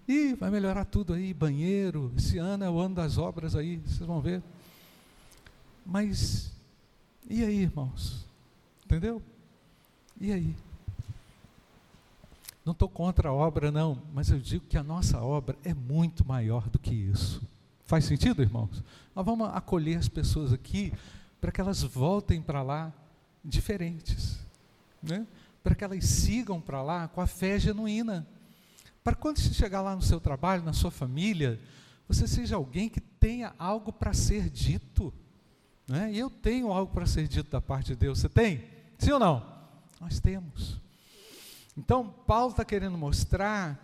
e 0.08 0.34
vai 0.34 0.50
melhorar 0.50 0.86
tudo 0.86 1.14
aí, 1.14 1.32
banheiro, 1.32 2.12
esse 2.18 2.40
ano 2.40 2.64
é 2.64 2.70
o 2.70 2.80
ano 2.80 2.96
das 2.96 3.20
obras 3.20 3.56
aí, 3.56 3.78
vocês 3.86 4.08
vão 4.08 4.22
ver. 4.22 4.42
Mas, 5.86 6.52
e 7.30 7.44
aí, 7.44 7.60
irmãos? 7.62 8.26
Entendeu? 8.86 9.22
E 10.20 10.32
aí? 10.32 10.56
Não 12.70 12.74
estou 12.74 12.88
contra 12.88 13.30
a 13.30 13.34
obra, 13.34 13.72
não, 13.72 14.00
mas 14.14 14.30
eu 14.30 14.38
digo 14.38 14.64
que 14.68 14.78
a 14.78 14.84
nossa 14.84 15.20
obra 15.20 15.58
é 15.64 15.74
muito 15.74 16.24
maior 16.24 16.70
do 16.70 16.78
que 16.78 16.94
isso. 16.94 17.42
Faz 17.84 18.06
sentido, 18.06 18.44
irmãos? 18.44 18.84
Nós 19.16 19.26
vamos 19.26 19.50
acolher 19.56 19.98
as 19.98 20.08
pessoas 20.08 20.54
aqui 20.54 20.94
para 21.42 21.52
que 21.52 21.60
elas 21.60 21.82
voltem 21.82 22.44
para 22.44 22.62
lá 22.62 22.94
diferentes, 23.44 24.38
né? 25.02 25.26
para 25.64 25.74
que 25.74 25.84
elas 25.84 26.06
sigam 26.06 26.62
para 26.62 26.84
lá 26.84 27.08
com 27.08 27.20
a 27.22 27.26
fé 27.26 27.58
genuína. 27.58 28.28
Para 29.04 29.16
quando 29.16 29.40
você 29.40 29.52
chegar 29.52 29.82
lá 29.82 29.96
no 29.96 30.04
seu 30.04 30.20
trabalho, 30.20 30.62
na 30.62 30.72
sua 30.72 30.92
família, 30.92 31.60
você 32.08 32.28
seja 32.28 32.56
alguém 32.56 32.88
que 32.88 33.02
tenha 33.02 33.52
algo 33.58 33.92
para 33.92 34.14
ser 34.14 34.48
dito. 34.48 35.12
Né? 35.88 36.14
E 36.14 36.20
eu 36.20 36.30
tenho 36.30 36.72
algo 36.72 36.94
para 36.94 37.08
ser 37.08 37.28
dito 37.28 37.50
da 37.50 37.60
parte 37.60 37.88
de 37.88 37.96
Deus. 37.96 38.20
Você 38.20 38.30
tem? 38.30 38.64
Sim 39.00 39.14
ou 39.14 39.20
não? 39.20 39.44
Nós 40.00 40.20
temos. 40.20 40.80
Então, 41.80 42.14
Paulo 42.28 42.52
está 42.52 42.66
querendo 42.66 42.98
mostrar 42.98 43.80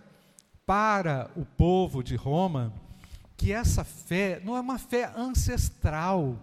para 0.65 1.31
o 1.33 1.45
povo 1.45 2.03
de 2.03 2.17
Roma 2.17 2.73
que 3.37 3.53
essa 3.53 3.85
fé 3.85 4.41
não 4.43 4.57
é 4.57 4.59
uma 4.59 4.77
fé 4.77 5.13
ancestral. 5.15 6.37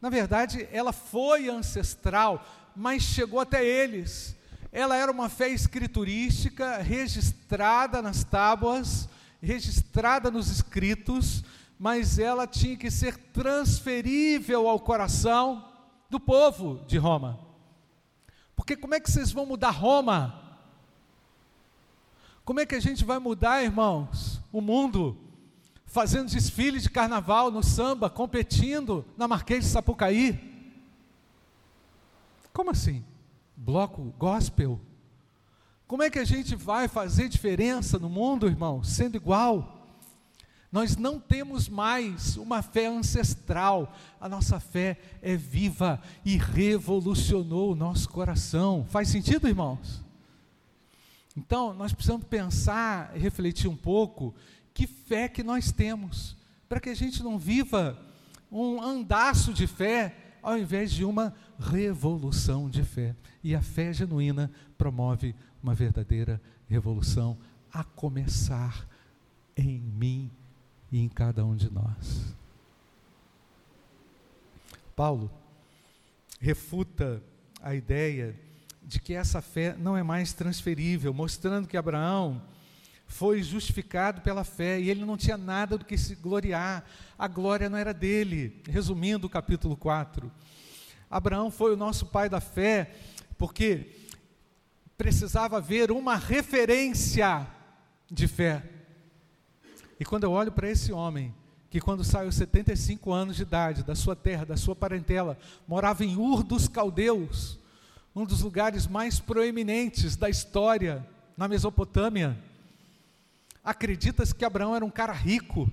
Na 0.00 0.10
verdade, 0.10 0.68
ela 0.72 0.92
foi 0.92 1.48
ancestral, 1.48 2.44
mas 2.74 3.04
chegou 3.04 3.38
até 3.38 3.64
eles. 3.64 4.36
Ela 4.72 4.96
era 4.96 5.12
uma 5.12 5.28
fé 5.28 5.50
escriturística, 5.50 6.78
registrada 6.78 8.02
nas 8.02 8.24
tábuas, 8.24 9.08
registrada 9.40 10.32
nos 10.32 10.48
escritos, 10.50 11.44
mas 11.78 12.18
ela 12.18 12.44
tinha 12.44 12.76
que 12.76 12.90
ser 12.90 13.16
transferível 13.16 14.68
ao 14.68 14.80
coração 14.80 15.64
do 16.10 16.18
povo 16.18 16.84
de 16.88 16.98
Roma. 16.98 17.38
Porque 18.56 18.76
como 18.76 18.96
é 18.96 19.00
que 19.00 19.08
vocês 19.08 19.30
vão 19.30 19.46
mudar 19.46 19.70
Roma? 19.70 20.42
Como 22.44 22.60
é 22.60 22.66
que 22.66 22.74
a 22.74 22.80
gente 22.80 23.04
vai 23.04 23.18
mudar, 23.18 23.62
irmãos, 23.62 24.40
o 24.52 24.60
mundo? 24.60 25.18
fazendo 25.92 26.30
desfile 26.30 26.80
de 26.80 26.88
carnaval 26.88 27.50
no 27.50 27.62
samba, 27.62 28.08
competindo 28.08 29.04
na 29.14 29.28
Marquês 29.28 29.64
de 29.64 29.70
Sapucaí. 29.70 30.40
Como 32.50 32.70
assim? 32.70 33.04
Bloco 33.54 34.02
gospel? 34.18 34.80
Como 35.86 36.02
é 36.02 36.08
que 36.08 36.18
a 36.18 36.24
gente 36.24 36.56
vai 36.56 36.88
fazer 36.88 37.28
diferença 37.28 37.98
no 37.98 38.08
mundo, 38.08 38.46
irmão, 38.46 38.82
sendo 38.82 39.16
igual? 39.16 39.86
Nós 40.72 40.96
não 40.96 41.20
temos 41.20 41.68
mais 41.68 42.38
uma 42.38 42.62
fé 42.62 42.86
ancestral, 42.86 43.94
a 44.18 44.30
nossa 44.30 44.58
fé 44.58 44.98
é 45.20 45.36
viva 45.36 46.00
e 46.24 46.38
revolucionou 46.38 47.72
o 47.72 47.76
nosso 47.76 48.08
coração. 48.08 48.86
Faz 48.88 49.08
sentido, 49.08 49.46
irmãos? 49.46 50.02
Então, 51.36 51.72
nós 51.72 51.92
precisamos 51.92 52.26
pensar 52.26 53.10
e 53.14 53.18
refletir 53.18 53.68
um 53.68 53.76
pouco 53.76 54.34
que 54.74 54.86
fé 54.86 55.28
que 55.28 55.42
nós 55.42 55.72
temos, 55.72 56.36
para 56.68 56.80
que 56.80 56.90
a 56.90 56.94
gente 56.94 57.22
não 57.22 57.38
viva 57.38 57.98
um 58.50 58.82
andaço 58.82 59.52
de 59.52 59.66
fé, 59.66 60.16
ao 60.42 60.58
invés 60.58 60.92
de 60.92 61.04
uma 61.04 61.34
revolução 61.58 62.68
de 62.68 62.82
fé. 62.82 63.14
E 63.42 63.54
a 63.54 63.62
fé 63.62 63.92
genuína 63.92 64.50
promove 64.76 65.34
uma 65.62 65.74
verdadeira 65.74 66.40
revolução, 66.68 67.38
a 67.72 67.82
começar 67.82 68.86
em 69.56 69.78
mim 69.80 70.30
e 70.90 70.98
em 70.98 71.08
cada 71.08 71.44
um 71.44 71.56
de 71.56 71.70
nós. 71.70 72.34
Paulo 74.94 75.30
refuta 76.40 77.22
a 77.62 77.74
ideia 77.74 78.38
de 78.92 79.00
que 79.00 79.14
essa 79.14 79.40
fé 79.40 79.74
não 79.78 79.96
é 79.96 80.02
mais 80.02 80.34
transferível, 80.34 81.14
mostrando 81.14 81.66
que 81.66 81.78
Abraão 81.78 82.42
foi 83.06 83.42
justificado 83.42 84.20
pela 84.20 84.44
fé 84.44 84.78
e 84.78 84.90
ele 84.90 85.02
não 85.02 85.16
tinha 85.16 85.38
nada 85.38 85.78
do 85.78 85.84
que 85.84 85.96
se 85.96 86.14
gloriar, 86.14 86.84
a 87.18 87.26
glória 87.26 87.70
não 87.70 87.78
era 87.78 87.94
dele. 87.94 88.62
Resumindo 88.68 89.26
o 89.26 89.30
capítulo 89.30 89.78
4, 89.78 90.30
Abraão 91.10 91.50
foi 91.50 91.72
o 91.72 91.76
nosso 91.76 92.04
pai 92.04 92.28
da 92.28 92.38
fé, 92.38 92.94
porque 93.38 93.86
precisava 94.96 95.56
haver 95.56 95.90
uma 95.90 96.16
referência 96.16 97.46
de 98.10 98.28
fé. 98.28 98.62
E 99.98 100.04
quando 100.04 100.24
eu 100.24 100.32
olho 100.32 100.52
para 100.52 100.68
esse 100.68 100.92
homem, 100.92 101.34
que 101.70 101.80
quando 101.80 102.04
saiu 102.04 102.30
75 102.30 103.10
anos 103.10 103.36
de 103.36 103.42
idade 103.42 103.82
da 103.82 103.94
sua 103.94 104.14
terra, 104.14 104.44
da 104.44 104.56
sua 104.58 104.76
parentela, 104.76 105.38
morava 105.66 106.04
em 106.04 106.14
Ur 106.14 106.42
dos 106.42 106.68
Caldeus, 106.68 107.61
um 108.14 108.24
dos 108.24 108.42
lugares 108.42 108.86
mais 108.86 109.18
proeminentes 109.18 110.16
da 110.16 110.28
história 110.28 111.06
na 111.36 111.48
Mesopotâmia 111.48 112.36
Acredita-se 113.64 114.34
que 114.34 114.44
Abraão 114.44 114.74
era 114.74 114.84
um 114.84 114.90
cara 114.90 115.12
rico. 115.12 115.70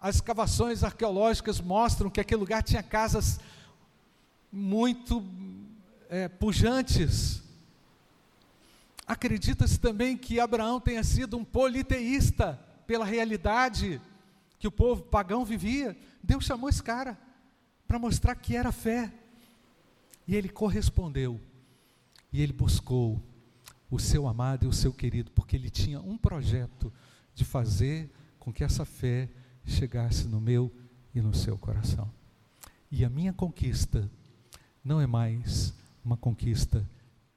As 0.00 0.16
escavações 0.16 0.82
arqueológicas 0.82 1.60
mostram 1.60 2.08
que 2.08 2.20
aquele 2.20 2.40
lugar 2.40 2.62
tinha 2.62 2.82
casas 2.82 3.38
muito 4.50 5.22
é, 6.08 6.28
pujantes. 6.28 7.42
Acredita-se 9.06 9.78
também 9.78 10.16
que 10.16 10.40
Abraão 10.40 10.80
tenha 10.80 11.04
sido 11.04 11.36
um 11.36 11.44
politeísta 11.44 12.58
pela 12.86 13.04
realidade 13.04 14.00
que 14.58 14.66
o 14.66 14.72
povo 14.72 15.02
pagão 15.02 15.44
vivia. 15.44 15.94
Deus 16.22 16.44
chamou 16.44 16.70
esse 16.70 16.82
cara 16.82 17.18
para 17.86 17.98
mostrar 17.98 18.34
que 18.34 18.56
era 18.56 18.72
fé. 18.72 19.12
E 20.26 20.34
ele 20.34 20.48
correspondeu. 20.48 21.40
E 22.32 22.40
ele 22.40 22.52
buscou 22.52 23.22
o 23.90 23.98
seu 23.98 24.26
amado 24.26 24.64
e 24.64 24.68
o 24.68 24.72
seu 24.72 24.92
querido, 24.92 25.30
porque 25.30 25.54
ele 25.54 25.70
tinha 25.70 26.00
um 26.00 26.16
projeto 26.18 26.92
de 27.34 27.44
fazer 27.44 28.10
com 28.38 28.52
que 28.52 28.64
essa 28.64 28.84
fé 28.84 29.30
chegasse 29.64 30.26
no 30.26 30.40
meu 30.40 30.72
e 31.14 31.20
no 31.20 31.34
seu 31.34 31.56
coração. 31.56 32.10
E 32.90 33.04
a 33.04 33.10
minha 33.10 33.32
conquista 33.32 34.10
não 34.82 35.00
é 35.00 35.06
mais 35.06 35.72
uma 36.04 36.16
conquista 36.16 36.88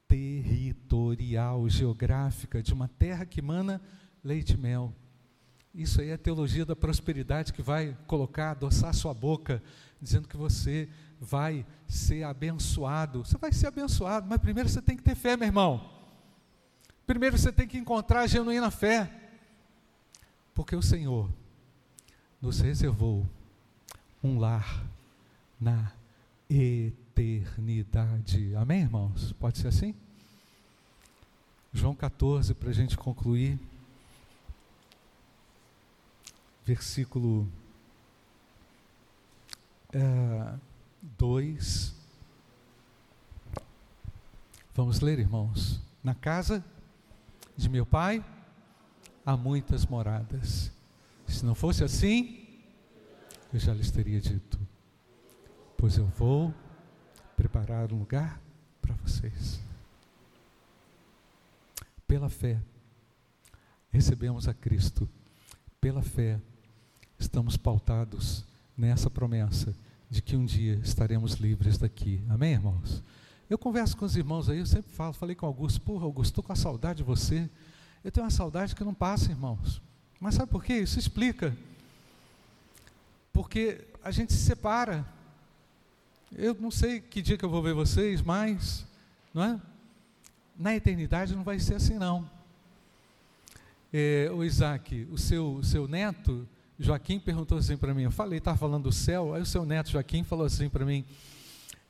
territorial, 0.08 1.68
geográfica, 1.70 2.62
de 2.62 2.74
uma 2.74 2.88
terra 2.88 3.26
que 3.26 3.42
mana 3.42 3.82
leite 4.24 4.54
e 4.54 4.58
mel. 4.58 4.94
Isso 5.78 6.02
aí 6.02 6.10
é 6.10 6.14
a 6.14 6.18
teologia 6.18 6.66
da 6.66 6.76
prosperidade 6.76 7.54
que 7.54 7.62
vai 7.62 7.96
colocar, 8.08 8.50
adoçar 8.50 8.92
sua 8.96 9.14
boca, 9.14 9.62
dizendo 10.02 10.28
que 10.28 10.36
você 10.36 10.90
vai 11.22 11.64
ser 11.88 12.24
abençoado. 12.24 13.24
Você 13.24 13.38
vai 13.38 13.54
ser 13.54 13.68
abençoado, 13.68 14.26
mas 14.28 14.40
primeiro 14.40 14.68
você 14.68 14.82
tem 14.82 14.98
que 14.98 15.04
ter 15.04 15.14
fé, 15.14 15.38
meu 15.38 15.48
irmão. 15.48 15.88
Primeiro 17.06 17.38
você 17.38 17.52
tem 17.52 17.68
que 17.68 17.78
encontrar 17.78 18.22
a 18.22 18.28
genuína 18.28 18.72
fé, 18.72 19.08
porque 20.56 20.76
o 20.76 20.82
Senhor 20.82 21.30
nos 22.42 22.60
reservou 22.60 23.24
um 24.24 24.40
lar 24.40 24.84
na 25.62 25.92
eternidade. 26.50 28.56
Amém, 28.56 28.82
irmãos? 28.82 29.32
Pode 29.34 29.60
ser 29.60 29.68
assim? 29.68 29.94
João 31.72 31.94
14, 31.94 32.56
para 32.56 32.72
a 32.72 32.74
gente 32.74 32.98
concluir, 32.98 33.60
versículo 36.68 37.48
2. 41.18 41.94
É, 41.94 41.98
Vamos 44.76 45.00
ler, 45.00 45.18
irmãos. 45.18 45.80
Na 46.04 46.14
casa 46.14 46.64
de 47.56 47.70
meu 47.70 47.86
pai 47.86 48.24
há 49.26 49.38
muitas 49.38 49.86
moradas. 49.86 50.70
Se 51.26 51.46
não 51.46 51.56
fosse 51.56 51.86
assim, 51.86 52.46
eu 53.54 53.60
já 53.62 53.74
lhes 53.74 53.90
teria 53.90 54.20
dito: 54.20 54.60
Pois 55.78 55.98
eu 55.98 56.06
vou 56.06 56.54
preparar 57.38 57.94
um 57.94 58.00
lugar 58.00 58.42
para 58.82 58.94
vocês. 58.96 59.62
Pela 62.06 62.30
fé, 62.30 62.62
recebemos 63.90 64.50
a 64.50 64.54
Cristo. 64.54 65.10
Pela 65.80 66.04
fé, 66.04 66.42
estamos 67.20 67.58
pautados 67.58 68.44
nessa 68.78 69.10
promessa 69.10 69.74
de 70.10 70.22
que 70.22 70.36
um 70.36 70.46
dia 70.46 70.80
estaremos 70.84 71.34
livres 71.34 71.78
daqui. 71.78 72.22
Amém, 72.30 72.54
irmãos? 72.54 73.04
Eu 73.50 73.58
converso 73.58 73.96
com 73.98 74.06
os 74.06 74.16
irmãos 74.16 74.50
aí, 74.50 74.60
eu 74.60 74.66
sempre 74.66 74.92
falo, 74.92 75.14
falei 75.14 75.36
com 75.36 75.46
Augusto, 75.46 75.82
porra, 75.82 76.06
Augusto, 76.06 76.32
estou 76.32 76.44
com 76.44 76.54
a 76.54 76.56
saudade 76.56 76.98
de 76.98 77.04
você. 77.04 77.50
Eu 78.04 78.12
tenho 78.12 78.26
uma 78.26 78.32
saudade 78.32 78.76
que 78.76 78.84
não 78.84 78.94
passa, 78.94 79.32
irmãos. 79.32 79.82
Mas 80.20 80.36
sabe 80.36 80.52
por 80.52 80.64
quê? 80.64 80.80
Isso 80.80 81.00
explica. 81.00 81.56
Porque 83.32 83.86
a 84.04 84.12
gente 84.12 84.34
se 84.34 84.40
separa. 84.40 85.06
Eu 86.32 86.56
não 86.56 86.72
sei 86.72 87.00
que 87.00 87.22
dia 87.22 87.38
que 87.38 87.46
eu 87.46 87.50
vou 87.50 87.62
ver 87.62 87.74
vocês, 87.74 88.22
mas, 88.22 88.86
não 89.34 89.44
é? 89.44 89.62
Na 90.58 90.76
eternidade 90.76 91.36
não 91.36 91.44
vai 91.44 91.60
ser 91.60 91.76
assim, 91.76 91.98
não. 91.98 92.30
É, 93.94 94.30
o 94.34 94.44
Isaac, 94.44 95.08
o 95.12 95.18
seu, 95.18 95.56
o 95.56 95.64
seu 95.64 95.88
neto, 95.88 96.48
Joaquim, 96.80 97.20
perguntou 97.20 97.58
assim 97.58 97.76
para 97.76 97.94
mim. 97.94 98.04
Eu 98.04 98.12
falei, 98.12 98.38
estava 98.38 98.58
falando 98.58 98.84
do 98.84 98.92
céu, 98.92 99.34
aí 99.34 99.42
o 99.42 99.46
seu 99.46 99.66
neto 99.66 99.90
Joaquim 99.90 100.24
falou 100.24 100.46
assim 100.46 100.70
para 100.70 100.86
mim: 100.86 101.04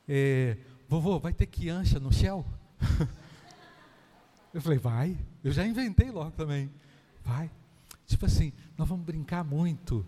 é, 0.08 0.58
Vovô, 0.88 1.20
vai 1.20 1.34
ter 1.34 1.46
que 1.46 1.70
ancha 1.70 2.00
no 2.00 2.14
céu? 2.14 2.46
eu 4.54 4.62
falei, 4.62 4.78
vai. 4.78 5.18
Eu 5.44 5.52
já 5.52 5.68
inventei 5.68 6.10
logo 6.10 6.32
também. 6.32 6.72
Vai. 7.24 7.52
Tipo 8.06 8.26
assim, 8.26 8.54
nós 8.78 8.88
vamos 8.88 9.06
brincar 9.06 9.44
muito, 9.44 10.06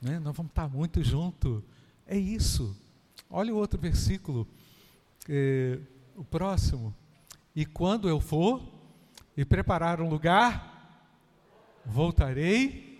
né? 0.00 0.20
nós 0.20 0.36
vamos 0.36 0.50
estar 0.50 0.68
muito 0.68 1.02
junto. 1.02 1.64
É 2.06 2.16
isso. 2.16 2.76
Olha 3.28 3.52
o 3.52 3.56
outro 3.56 3.80
versículo, 3.80 4.46
é, 5.28 5.80
o 6.14 6.22
próximo. 6.22 6.94
E 7.56 7.66
quando 7.66 8.08
eu 8.08 8.20
for 8.20 8.62
e 9.36 9.44
preparar 9.44 10.00
um 10.00 10.08
lugar, 10.08 11.10
voltarei 11.84 12.91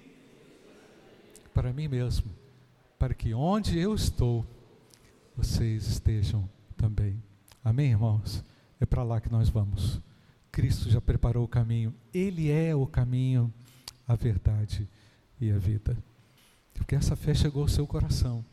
para 1.55 1.73
mim 1.73 1.89
mesmo, 1.89 2.31
para 2.99 3.15
que 3.15 3.35
onde 3.35 3.79
eu 3.79 3.95
estou, 3.95 4.47
vocês 5.37 5.87
estejam 5.87 6.49
também. 6.77 7.23
Amém, 7.65 7.91
irmãos? 7.91 8.43
É 8.81 8.87
para 8.87 9.03
lá 9.03 9.21
que 9.21 9.31
nós 9.31 9.49
vamos. 9.49 10.01
Cristo 10.51 10.91
já 10.91 11.01
preparou 11.01 11.45
o 11.45 11.49
caminho, 11.49 11.95
Ele 12.13 12.51
é 12.51 12.75
o 12.75 12.87
caminho, 12.87 13.53
a 14.07 14.15
verdade 14.15 14.89
e 15.41 15.51
a 15.51 15.59
vida. 15.59 15.97
Porque 16.75 16.95
essa 16.95 17.17
fé 17.17 17.35
chegou 17.35 17.63
ao 17.63 17.69
seu 17.69 17.87
coração. 17.87 18.45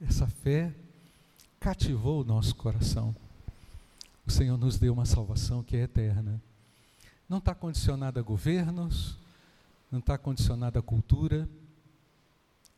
Essa 0.00 0.26
fé 0.26 0.72
cativou 1.58 2.22
o 2.22 2.24
nosso 2.24 2.54
coração. 2.56 3.14
O 4.26 4.30
Senhor 4.30 4.56
nos 4.56 4.78
deu 4.78 4.92
uma 4.92 5.06
salvação 5.06 5.62
que 5.62 5.76
é 5.76 5.82
eterna. 5.82 6.40
Não 7.28 7.38
está 7.38 7.54
condicionada 7.54 8.20
a 8.20 8.22
governos, 8.22 9.16
não 9.90 9.98
está 9.98 10.18
condicionada 10.18 10.78
a 10.78 10.82
cultura, 10.82 11.48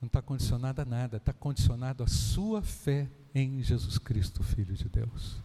não 0.03 0.09
está 0.09 0.21
condicionada 0.21 0.83
a 0.83 0.85
nada, 0.85 1.19
está 1.19 1.33
condicionado 1.33 2.03
à 2.03 2.09
sua 2.09 2.61
fé 2.61 3.09
em 3.33 3.63
Jesus 3.63 3.99
Cristo, 3.99 4.43
Filho 4.43 4.75
de 4.75 4.89
Deus. 4.89 5.41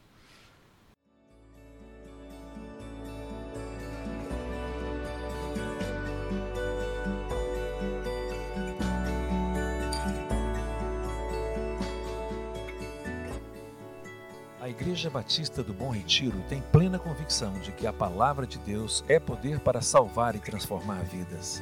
A 14.60 14.70
Igreja 14.70 15.08
Batista 15.12 15.64
do 15.64 15.72
Bom 15.72 15.92
Retiro 15.92 16.44
tem 16.50 16.64
plena 16.72 16.98
convicção 16.98 17.54
de 17.60 17.72
que 17.72 17.86
a 17.86 17.94
palavra 17.94 18.48
de 18.48 18.58
Deus 18.58 19.06
é 19.08 19.20
poder 19.20 19.60
para 19.60 19.82
salvar 19.82 20.36
e 20.36 20.40
transformar 20.40 21.04
vidas. 21.04 21.62